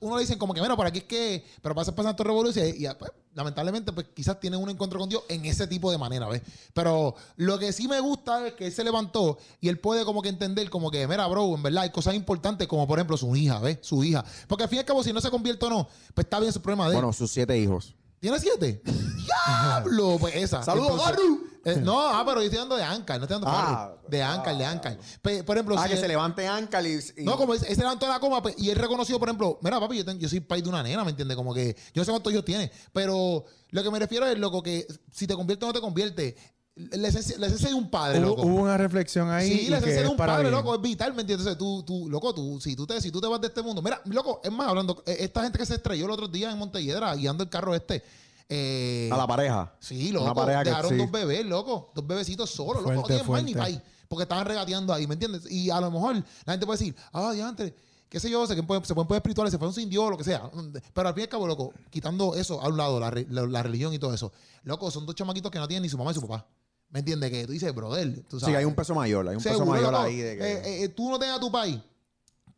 [0.00, 2.86] uno le dicen como que, mira, por aquí es que, pero pasa pasando revolú y,
[2.86, 6.26] y, pues, lamentablemente, pues quizás tiene un encuentro con Dios en ese tipo de manera,
[6.26, 6.42] ¿ves?
[6.72, 10.22] Pero lo que sí me gusta es que él se levantó y él puede como
[10.22, 13.34] que entender como que, mira, bro, en verdad hay cosas importantes como, por ejemplo, su
[13.36, 13.78] hija, ¿ves?
[13.82, 14.24] Su hija.
[14.48, 16.52] Porque al fin y al cabo, si no se convierte o no, pues está bien
[16.52, 16.96] su problema de él.
[16.96, 17.94] Bueno, sus siete hijos.
[18.20, 18.82] ¿Tiene siete?
[19.46, 20.16] ¡Diablo!
[20.18, 20.62] Pues esa.
[20.62, 21.49] ¡Saludos, Garru!
[21.64, 24.08] Eh, no, ah, pero yo estoy hablando de Ancar, no estoy hablando de Ah, Farru.
[24.10, 24.98] De Ancar, de ah, Ancar.
[25.20, 27.60] Pe- Por ejemplo, Ah, si que él- se levante Ancal y, y- No, como él,
[27.68, 30.28] él se levantó de la coma pues, y él reconoció, por ejemplo, mira, papi, yo,
[30.28, 31.36] soy país de una nena, ¿me entiendes?
[31.36, 34.62] Como que yo no sé cuántos hijos tiene, pero lo que me refiero es, loco,
[34.62, 36.34] que si te convierte o no te convierte,
[36.76, 38.42] la esencia, la esencia de un padre, Hubo, loco.
[38.42, 39.46] hubo una reflexión ahí.
[39.48, 40.54] Sí, y la que esencia de es un para padre, bien.
[40.54, 41.58] loco, es vital, ¿me entiendes?
[41.58, 44.00] Tú, tú, loco, tú, si tú te, si tú te vas de este mundo, mira,
[44.06, 47.14] loco, es más, hablando, eh, esta gente que se estrelló el otro día en Montelledra
[47.16, 48.02] guiando el carro este.
[48.50, 49.72] Eh, a la pareja.
[49.80, 50.24] Sí, loco.
[50.26, 50.96] Una pareja que dejaron sí.
[50.98, 51.90] dos bebés, loco.
[51.94, 52.84] Dos bebecitos solos, loco.
[52.84, 53.72] Fuerte, No tienen más ni fuerte.
[53.78, 53.82] país.
[54.08, 55.50] Porque estaban regateando ahí, ¿me entiendes?
[55.50, 57.74] Y a lo mejor la gente puede decir, ah, diantre,
[58.08, 60.18] qué sé yo, se, pueden se pueden poder espirituales, se fue un sin Dios, lo
[60.18, 60.50] que sea.
[60.92, 63.62] Pero al fin y al cabo, loco, quitando eso a un lado, la, la- la
[63.62, 64.32] religión y todo eso,
[64.64, 66.44] loco, son dos chamaquitos que no tienen ni su mamá ni su papá.
[66.88, 67.30] ¿Me entiendes?
[67.30, 68.52] Que tú dices, brother, tú sabes.
[68.52, 69.28] Sí, hay un peso mayor.
[69.28, 70.52] Hay un peso mayor loco, ahí de que...
[70.52, 71.78] eh, eh, tú no tengas tu país.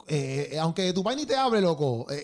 [0.06, 2.16] Eh, aunque tu ni te hable, loco, eh,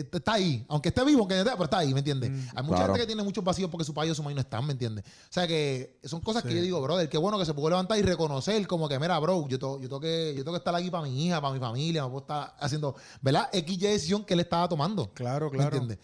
[0.00, 0.64] eh, está ahí.
[0.68, 2.30] Aunque esté vivo, aunque no esté, pero está ahí, ¿me entiendes?
[2.54, 2.92] Hay mucha claro.
[2.92, 5.04] gente que tiene muchos vacíos porque su país o su país no están, ¿me entiendes?
[5.06, 7.98] O sea que son cosas que yo digo, brother, qué bueno que se pudo levantar
[7.98, 10.74] y reconocer como que, mira, bro, yo, to- yo, tengo que, yo tengo que estar
[10.74, 13.48] aquí para mi hija, para mi familia, me puedo estar haciendo, ¿verdad?
[13.52, 15.10] X decisión que él estaba tomando.
[15.14, 15.76] Claro, ¿Me claro.
[15.76, 15.98] entiendes?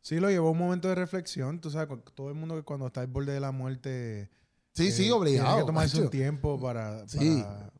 [0.00, 1.60] Sí, lo llevó un momento de reflexión.
[1.60, 4.28] Tú sabes, todo el mundo que cuando está al borde de la muerte.
[4.74, 5.48] Sí, eh, sí, obligado.
[5.48, 7.06] Tiene que tomarse un tiempo para.
[7.06, 7.40] Sí.
[7.40, 7.70] para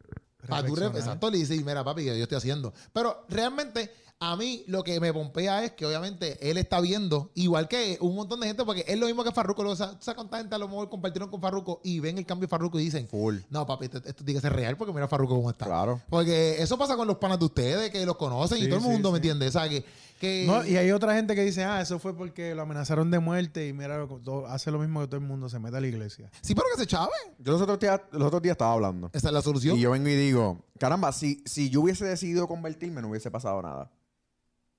[0.49, 2.72] Para tú, exacto, le dices, mira, papi, que yo estoy haciendo.
[2.93, 3.90] Pero realmente
[4.24, 8.14] A mí lo que me pompea es que obviamente él está viendo, igual que un
[8.14, 9.64] montón de gente, porque es lo mismo que Farruko.
[9.64, 12.47] Lo sa- saca tanta gente a lo mejor compartieron con Farruko y ven el cambio
[12.47, 13.38] de Farruko y dicen, Full.
[13.51, 15.64] no, papi, esto, esto tiene que ser real porque mira Farruko cómo está.
[15.66, 16.01] Claro.
[16.09, 18.88] Porque eso pasa con los panas de ustedes, que los conocen y todo el sí,
[18.90, 19.26] mundo, ¿me sí.
[19.26, 19.57] entiendes?
[19.57, 19.84] O sea, que...
[20.23, 23.18] que No, y hay otra gente que dice, ah, eso fue porque lo amenazaron de
[23.18, 25.81] muerte y mira, lo- todo- hace lo mismo que todo el mundo, se mete a
[25.81, 26.31] la iglesia.
[26.43, 27.11] Sí, pero que se chave.
[27.41, 29.11] Yo los otros días, los otros días estaba hablando.
[29.12, 29.77] Esa es la solución.
[29.77, 33.61] Y yo vengo y digo, caramba, si, si yo hubiese decidido convertirme, no hubiese pasado
[33.62, 33.91] nada.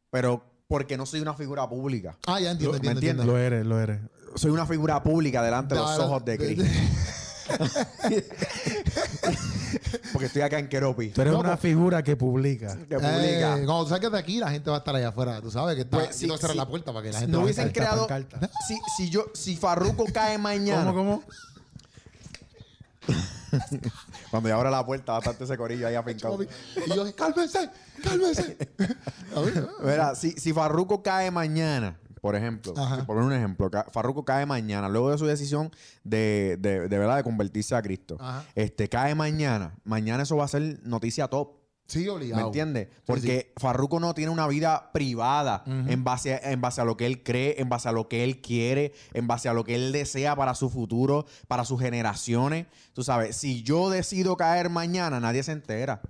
[0.10, 2.18] Pero porque no soy una figura pública.
[2.26, 3.26] Ah, ya entiendo, Lo- ¿me entiendo, entiendes?
[3.26, 4.00] Lo eres, lo eres.
[4.36, 6.64] Soy una figura pública delante de los ojos de Cristo.
[10.12, 11.10] Porque estoy acá en Keropi.
[11.10, 12.76] Tú eres No, una pues- figura que publica.
[12.88, 13.58] Que publica.
[13.58, 15.42] Eh, cuando tú saques de aquí, la gente va a estar allá afuera.
[15.42, 15.98] Tú sabes que está.
[15.98, 17.46] Pues, tengo que cerrar la puerta para que la gente no vaya.
[17.46, 18.54] hubiesen Pancarta, creado.
[18.68, 20.92] Si, si yo, si Farruko cae mañana.
[20.92, 21.24] ¿Cómo, cómo?
[24.32, 26.42] Cuando yo abra la puerta, va a estar ese corillo ahí afincado.
[26.42, 26.48] Y
[26.96, 27.70] yo, cálmense,
[28.04, 28.58] cálmense.
[29.36, 32.96] A ver, Mira, si, si Farruko cae mañana, por ejemplo, Ajá.
[33.00, 35.72] por poner un ejemplo, Farruko cae mañana, luego de su decisión
[36.06, 38.46] de, de, de verdad de convertirse a Cristo, Ajá.
[38.56, 41.58] este cae mañana, mañana eso va a ser noticia top.
[41.86, 42.46] Sí, ¿Me obligado.
[42.48, 42.88] entiendes?
[43.06, 47.08] Porque Farruko no tiene una vida privada en, base a, en base a lo que
[47.08, 49.92] él cree, en base a lo que él quiere, en base a lo que él
[49.92, 52.68] desea para su futuro, para sus generaciones.
[52.94, 56.02] Tú sabes, si yo decido caer mañana, nadie se entera.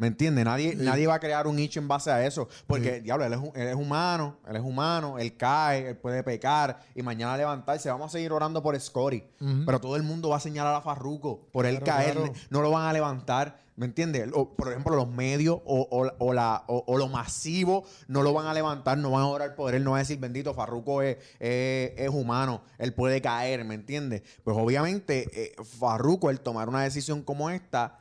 [0.00, 0.46] ¿Me entiendes?
[0.46, 2.48] Nadie, nadie va a crear un nicho en base a eso.
[2.66, 6.80] Porque, diablo, él es, él es humano, él es humano, él cae, él puede pecar
[6.94, 7.90] y mañana levantarse.
[7.90, 9.22] Vamos a seguir orando por Scotty.
[9.66, 12.14] Pero todo el mundo va a señalar a Farruko por él Claro, caer.
[12.16, 12.32] claro.
[12.48, 13.60] No lo van a levantar.
[13.76, 14.28] ¿Me entiendes?
[14.56, 18.46] Por ejemplo, los medios o, o- o la, o, o lo masivo no lo van
[18.46, 21.16] a levantar, no van a orar por él, no van a decir, bendito, Farruko es,
[21.38, 24.22] es- es humano, él puede caer, ¿me entiendes?
[24.44, 27.99] Pues obviamente, eh, Farruko, el tomar una decisión como esta,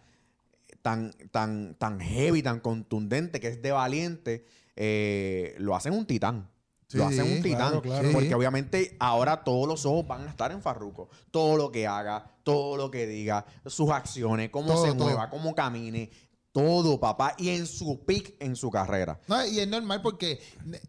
[0.89, 6.49] tan, tan, tan heavy, tan contundente, que es de valiente, eh, lo hacen un titán.
[6.91, 7.57] lo hacen un titán.
[7.69, 8.09] claro, claro.
[8.11, 11.09] Porque obviamente ahora todos los ojos van a estar en Farruko.
[11.31, 15.03] Todo lo que haga, todo lo que diga, sus acciones, cómo Todo, se todo.
[15.05, 16.09] mueva, cómo camine.
[16.51, 17.35] Todo, papá.
[17.37, 19.19] Y en su peak en su carrera.
[19.27, 20.39] No, y es normal porque,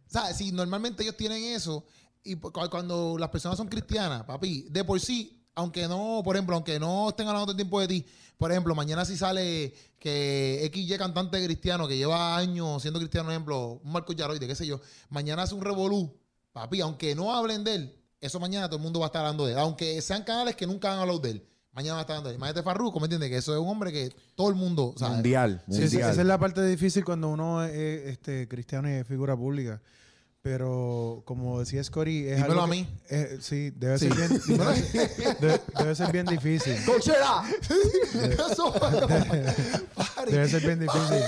[0.06, 0.36] ¿sabes?
[0.38, 1.84] Si normalmente ellos tienen eso,
[2.24, 6.36] y cu- cu- cuando las personas son cristianas, papi, de por sí, aunque no, por
[6.36, 8.06] ejemplo, aunque no estén hablando todo el tiempo de ti,
[8.40, 13.32] por ejemplo, mañana si sale que XY cantante cristiano que lleva años siendo cristiano, por
[13.34, 14.80] ejemplo, un Marco Yaroide, qué sé yo,
[15.10, 16.18] mañana hace un revolú,
[16.50, 19.44] papi, aunque no hablen de él, eso mañana todo el mundo va a estar hablando
[19.44, 21.46] de él, aunque sean canales que nunca han hablado de él.
[21.72, 22.38] Mañana va a estar hablando de él.
[22.38, 23.28] Imagínate Farruko, ¿me entiendes?
[23.28, 25.16] Que eso es un hombre que todo el mundo sabe.
[25.16, 25.62] mundial.
[25.68, 26.10] Sí, esa, mundial.
[26.12, 29.82] esa es la parte difícil cuando uno es este, cristiano y es figura pública.
[30.42, 32.88] Pero como decía Scotty, es Dímelo algo a que- mí.
[33.10, 34.08] eh, sí, debe Sí.
[34.08, 34.40] ser bien,
[35.40, 36.76] debe, debe ser bien difícil.
[36.86, 37.42] ¡Cochera!
[38.50, 40.32] Eso, pare.
[40.32, 41.22] Debe ser bien difícil.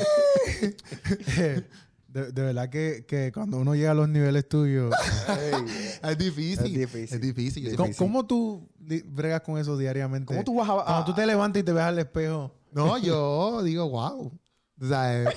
[2.12, 4.94] De, de verdad que, que cuando uno llega a los niveles tuyos,
[6.02, 6.66] Es difícil.
[6.66, 7.14] Es difícil.
[7.14, 7.66] Es difícil.
[7.68, 8.06] es ¿cómo, difícil.
[8.06, 8.68] cómo tú
[9.06, 10.26] bregas con eso diariamente?
[10.26, 12.98] ¿Cómo tú vas a- Cuando a- tú te levantas y te ves al espejo, No,
[12.98, 14.30] yo digo, wow.
[14.82, 15.34] O sea, eh,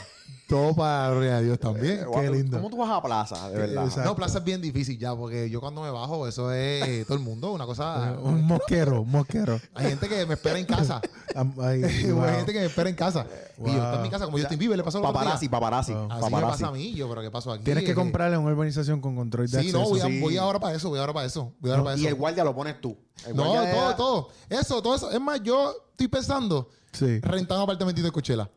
[0.47, 2.05] todo para la gloria de Dios también.
[2.13, 2.57] Qué lindo.
[2.57, 3.85] ¿Cómo tú vas a plaza, de verdad?
[3.85, 4.09] Exacto.
[4.09, 7.23] No, plaza es bien difícil ya, porque yo cuando me bajo, eso es todo el
[7.23, 8.15] mundo, una cosa.
[8.23, 9.59] un mosquero, un mosquero.
[9.75, 11.01] Hay gente que me espera en casa.
[11.61, 12.23] Ay, Hay wow.
[12.25, 13.25] gente que me espera en casa.
[13.57, 15.93] Y yo estoy en mi casa, como yo estoy vive, le pasó lo Paparazzi, paparazzi.
[15.93, 16.05] Oh.
[16.09, 16.51] Así me paparazzi.
[16.63, 17.63] pasa a mí, yo, pero ¿qué pasó aquí?
[17.63, 19.79] Tienes que Eh, comprarle una urbanización con control de Sí, acceso.
[19.79, 20.19] no, voy, a- sí.
[20.21, 21.53] voy ahora para eso, voy ahora para eso.
[21.59, 22.09] Voy ahora para Y eso.
[22.09, 22.97] el guardia lo pones tú.
[23.27, 24.29] El no, todo, era- todo.
[24.49, 25.11] Eso, todo eso.
[25.11, 27.19] Es más, yo estoy pensando Sí.
[27.19, 28.49] rentar un apartamentito de Coachella.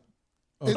[0.60, 0.70] Ok.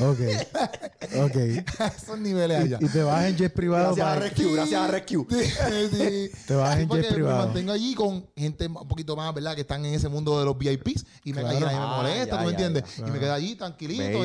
[0.00, 0.18] ok.
[1.16, 1.36] Ok.
[1.36, 2.78] Esos niveles allá.
[2.80, 4.20] Y, y te vas en jet privado Gracias a para...
[4.28, 5.26] Rescue, gracias a Rescue.
[5.30, 6.30] Sí, sí.
[6.46, 7.38] Te vas Sí, en porque jet privado.
[7.38, 9.54] Me mantengo allí con gente un poquito más, ¿verdad?
[9.54, 11.56] Que están en ese mundo de los VIPs y me, Claro.
[11.56, 12.84] y me Ah, molesta, ya, ¿tú me entiendes?
[12.98, 13.08] ya.
[13.08, 14.18] Y me quedo allí tranquilito.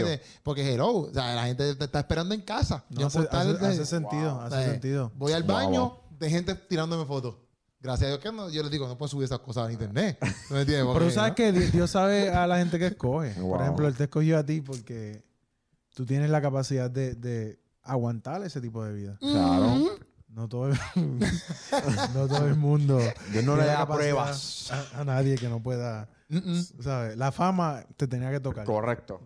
[0.44, 2.84] Porque hello, o sea, la gente te está esperando en casa.
[2.90, 5.12] No, hace, hace- hace sentido, o hace sea, sentido.
[5.16, 5.94] Voy al Wow, baño wow.
[6.20, 7.36] de gente tirándome fotos.
[7.84, 10.18] Gracias a Dios que no, yo les digo, no puedo subir esas cosas a internet.
[10.48, 10.88] ¿Tú me entiendes?
[10.94, 11.36] Pero tú sabes ¿no?
[11.36, 13.32] que Di- Dios sabe a la gente que escoge.
[13.34, 15.22] Por ejemplo, Él te escogió a ti porque
[15.94, 19.18] tú tienes la capacidad de, de aguantar ese tipo de vida.
[19.20, 19.98] Claro.
[20.30, 20.80] No todo el,
[22.16, 23.00] no todo el mundo.
[23.32, 24.72] Dios no le da pruebas.
[24.72, 26.10] A, a nadie que no pueda.
[26.30, 26.64] Mm, mm.
[26.82, 27.18] ¿sabes?
[27.18, 28.66] La fama te tenía que tocar.
[28.66, 29.22] Correcto.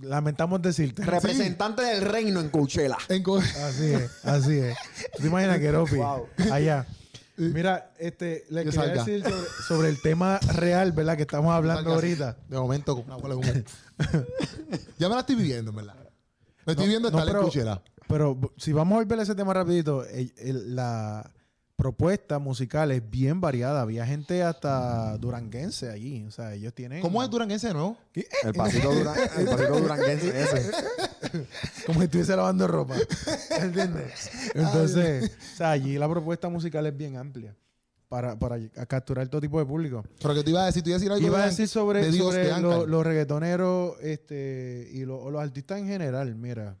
[0.00, 1.04] Lamentamos decirte.
[1.04, 2.96] Representante del reino en Coachella.
[3.08, 4.76] En co- Así es, así es.
[5.16, 6.26] ¿Tú te imaginas que Ropi Wow.
[6.52, 6.86] allá?
[7.36, 9.04] Mira, este, le Que quería salga.
[9.04, 11.16] decir sobre, sobre el tema real, ¿verdad?
[11.16, 12.36] Que estamos hablando así, ahorita.
[12.48, 13.64] De momento, con una bola de humo.
[14.98, 15.96] ya me la estoy viviendo, en verdad.
[16.64, 20.04] Me estoy viendo no, estar en pero- si vamos a volver a ese tema rapidito,
[20.04, 21.30] el- el- la
[21.76, 23.82] propuesta musical es bien variada.
[23.82, 26.24] Había gente hasta duranguense allí.
[26.24, 27.02] O sea, ellos tienen...
[27.02, 27.98] ¿Cómo es Duranguense de nuevo?
[28.12, 28.26] ¿Qué?
[28.44, 29.04] El pasito, el
[29.46, 30.70] pasito duranguense ese.
[31.86, 32.94] como si estuviese lavando ropa.
[33.60, 34.30] ¿Entiendes?
[34.54, 37.54] Entonces, o sea, allí la propuesta musical es bien amplia
[38.08, 40.04] para, para capturar todo tipo de público.
[40.22, 41.68] Pero que tú ibas a decir, tú ibas a decir algo Iba a de- decir
[41.68, 42.90] sobre, de Dios, sobre de lo- Ángel.
[42.90, 46.76] los reggaetoneros este, y los artistas en general, mira.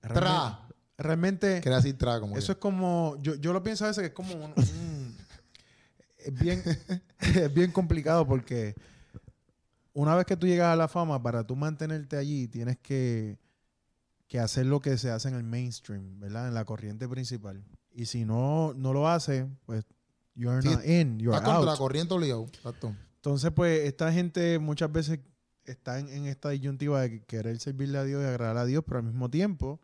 [0.00, 0.60] Tra.
[0.98, 4.06] Realmente, Quería decir tra como eso es como, yo, yo lo pienso a veces que
[4.06, 5.16] es como un, un-
[6.18, 6.62] es bien,
[7.20, 8.74] es bien complicado porque
[9.96, 13.38] una vez que tú llegas a la fama, para tú mantenerte allí, tienes que,
[14.28, 16.48] que hacer lo que se hace en el mainstream, ¿verdad?
[16.48, 17.64] En la corriente principal.
[17.92, 19.84] Y si no, no lo haces, pues
[20.34, 21.78] you're Sí, not in, you're Estás contra la out.
[21.78, 22.44] corriente obligado.
[22.44, 22.94] Exacto.
[23.16, 25.20] Entonces, pues, esta gente muchas veces
[25.64, 28.98] está en, en esta disyuntiva de querer servirle a Dios y agradar a Dios, pero
[28.98, 29.80] al mismo tiempo,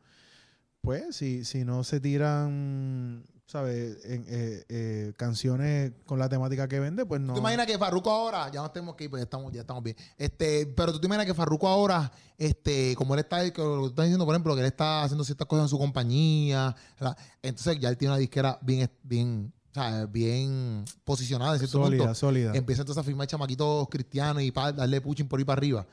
[0.82, 3.98] pues, si, si no se tiran, ¿sabes?
[4.07, 7.34] En, eh, eh, canciones con la temática que vende, pues no.
[7.34, 9.61] ¿Tú te imaginas que Farruko ahora, ya no tenemos que ir, pues ya estamos, ya
[9.61, 9.94] estamos bien.
[10.16, 14.07] Este, pero tú te imaginas que Farruko ahora, este, como él está, que lo estás
[14.07, 17.14] diciendo, por ejemplo, que él está haciendo ciertas cosas en su compañía, ¿verdad?
[17.42, 22.05] entonces ya él tiene una disquera bien, bien, o sea, bien posicionada en cierto sólida,
[22.05, 22.14] punto.
[22.14, 22.53] sólida.
[22.55, 25.86] Empieza entonces a firmar chamaquitos cristianos y para darle puching por ahí para arriba.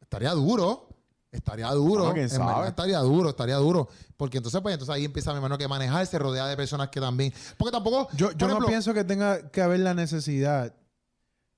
[0.00, 0.88] Estaría duro.
[1.32, 2.00] Estaría duro.
[2.00, 2.68] Bueno, quién En sabe.
[2.68, 3.88] estaría duro, estaría duro.
[4.18, 7.00] Porque entonces, pues, entonces ahí empieza, mi hermano, que manejar, se rodea de personas que
[7.00, 7.32] también.
[7.56, 8.06] Porque tampoco.
[8.14, 10.74] Yo, por yo no ejemplo, pienso que tenga que haber la necesidad,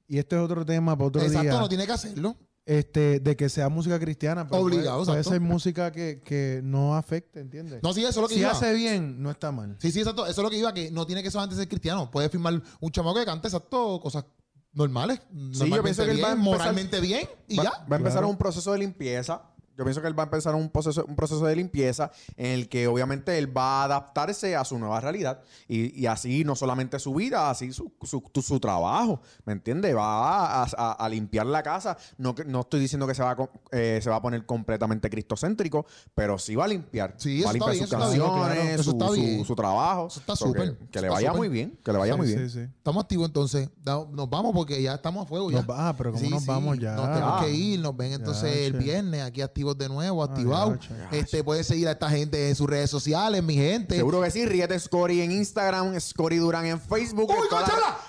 [0.07, 2.37] y este es otro tema para otro Exacto, día, no tiene que hacerlo.
[2.65, 4.47] este, de que sea música cristiana.
[4.47, 5.31] Pero Obligado, puede, puede exacto.
[5.31, 7.83] ser música que, que no afecte, ¿entiendes?
[7.83, 8.53] No, sí, eso es lo que si iba.
[8.53, 9.77] hace bien, no está mal.
[9.81, 10.25] Sí, sí, exacto.
[10.25, 12.09] Eso es lo que iba, que no tiene que solamente ser cristiano.
[12.13, 14.25] Puede firmar un chamaco que cante, exacto, cosas
[14.73, 15.21] normales.
[15.33, 17.71] yo pienso que él bien, va a empezar- moralmente bien y va, ya.
[17.71, 18.29] va a empezar Claro.
[18.29, 19.43] un proceso de limpieza.
[19.77, 22.69] Yo pienso que él va a empezar un proceso, un proceso de limpieza en el
[22.69, 26.99] que obviamente él va a adaptarse a su nueva realidad y, y así no solamente
[26.99, 29.97] su vida, así su, su, tu- su trabajo, ¿me entiendes?
[29.97, 31.97] Va a, a- a limpiar la casa.
[32.19, 35.11] No, que- no estoy diciendo que se va, a, eh, se va a poner completamente
[35.11, 37.15] cristocéntrico, pero sí va a limpiar.
[37.17, 38.83] Sí, va a limpiar bien, sus bien, canciones, claro.
[38.83, 40.07] Su, su- trabajo.
[40.07, 40.79] Eso está que- súper.
[40.91, 42.51] Que, le vaya muy bien, que le vaya Sí, muy bien.
[42.51, 42.61] sí.
[42.61, 43.69] Estamos activos entonces.
[43.85, 45.51] Nos vamos porque ya estamos a fuego.
[45.51, 45.59] Ya.
[45.59, 46.95] Nos va- ah, pero ¿cómo nos vamos ya?
[46.95, 47.45] Nos tenemos Ah.
[47.45, 47.81] que ir.
[47.81, 48.79] Nos ven entonces Ya, el che.
[48.79, 50.79] viernes aquí activos de nuevo, Ah, activados.
[51.11, 53.97] este, puedes seguir a esta gente en sus redes sociales, mi gente.
[53.97, 57.31] Seguro que sí, Riete Scory en Instagram, Scory Durán en Facebook.
[57.31, 57.47] ¡Uy!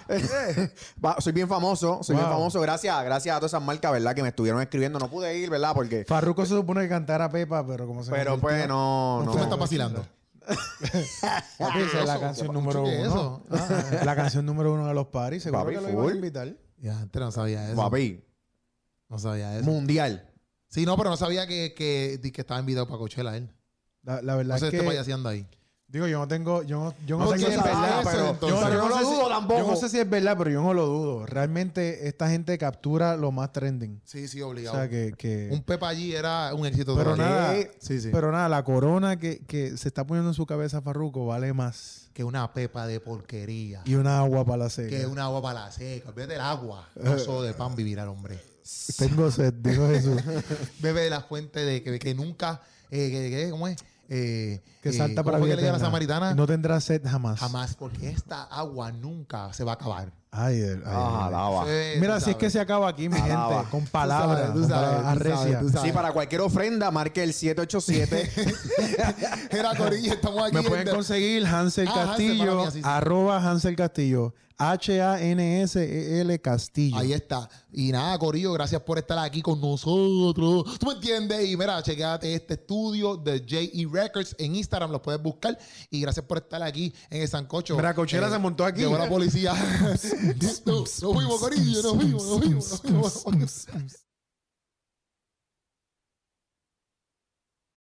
[1.03, 2.59] Va, soy bien famoso, soy bien famoso.
[2.59, 4.13] Gracias, gracias a todas esas marcas, ¿verdad?
[4.13, 4.99] Que me estuvieron escribiendo.
[4.99, 5.73] No pude ir, ¿verdad?
[5.73, 6.03] Porque.
[6.05, 9.33] Farruko se supone que cantara Pepa, pero como se Pero pues no, no.
[9.33, 10.05] me estás vacilando.
[11.57, 13.07] Papi, esa es la canción ¿qué número es uno.
[13.07, 13.43] eso?
[13.51, 15.43] Ah, la canción número uno de los paris.
[15.43, 16.53] Seguro Papi, que lo iban a invitar.
[16.77, 17.75] Ya, antes no sabía eso.
[17.81, 18.23] Papi,
[19.09, 19.65] No sabía eso.
[19.65, 20.29] mundial.
[20.75, 23.49] Sí, no, pero no sabía que, que, que estaba invitado para Coachella él.
[24.03, 24.85] La, la verdad No sé es qué que...
[24.85, 25.47] payaseando ahí.
[25.87, 26.63] Digo, yo no tengo...
[26.63, 28.29] Yo no, yo no No sé si es verdad, eso, pero...
[28.31, 28.59] entonces.
[28.59, 29.59] yo, Pero no lo si- dudo tampoco.
[29.61, 31.25] Yo no sé si es verdad, pero yo no lo dudo.
[31.25, 34.01] Realmente esta gente captura lo más trending.
[34.03, 34.75] Sí, sí, O obligado.
[34.75, 35.13] sea, que...
[35.17, 36.95] que- Un Pepa allí era un éxito.
[36.97, 37.25] pero total.
[37.29, 38.09] nada, Sí, sí.
[38.11, 42.09] pero nada, la corona que, que se está poniendo en su cabeza Farruko vale más.
[42.13, 43.81] que una Pepa de porquería.
[43.85, 44.89] Y una agua para la seca.
[44.89, 46.11] Que una agua para la seca.
[46.11, 46.89] Bebe del agua.
[46.95, 48.37] No solo de pan vivirá el hombre.
[48.97, 50.21] Tengo sed, dijo Jesús.
[50.79, 52.61] Bebe de la fuente de que, que nunca.
[52.91, 53.77] Eh, que, que- ¿Cómo es?
[54.07, 56.33] Eh, Que eh, salta ¿cómo para vida que le dio a la samaritana?
[56.35, 57.39] No tendrá sed jamás.
[57.39, 60.11] Jamás, porque esta agua nunca se va a acabar.
[60.31, 61.27] Ay, ay, Ah, ay.
[61.27, 61.65] alaba.
[61.65, 63.55] Sí, Mira, si es que se acaba aquí, mi Alaba.
[63.59, 65.61] gente, con Tú palabras, sabes, tú sabes, tú sabes, arrecias.
[65.61, 65.87] tú sabes.
[65.89, 68.31] Sí, para cualquier ofrenda, marque el 787.
[69.51, 70.53] Era Corillo, estamos aquí.
[70.55, 72.07] Me en pueden conseguir Hansel Ah, Hansel,
[72.37, 72.81] Castillo, mí, sí.
[72.83, 74.33] arroba Hansel Castillo.
[74.57, 76.97] H-A-N-S-E-L E Castillo.
[76.97, 77.49] Ahí está.
[77.71, 80.79] Y nada, Corillo, gracias por estar aquí con nosotros.
[80.79, 81.49] ¿Tú me entiendes?
[81.49, 83.87] Y mira, chequéate este estudio de J.E.
[83.91, 85.57] Records en Instagram, lo puedes buscar.
[85.89, 87.73] Y gracias por estar aquí en el Sancocho.
[87.73, 88.81] Eh, Mira, Coachella se montó aquí.
[88.81, 89.53] Llegó la policía.
[90.65, 92.83] nos fuimos, Corillo, nos fuimos, nos fuimos.
[92.91, 93.67] Nos fuimos.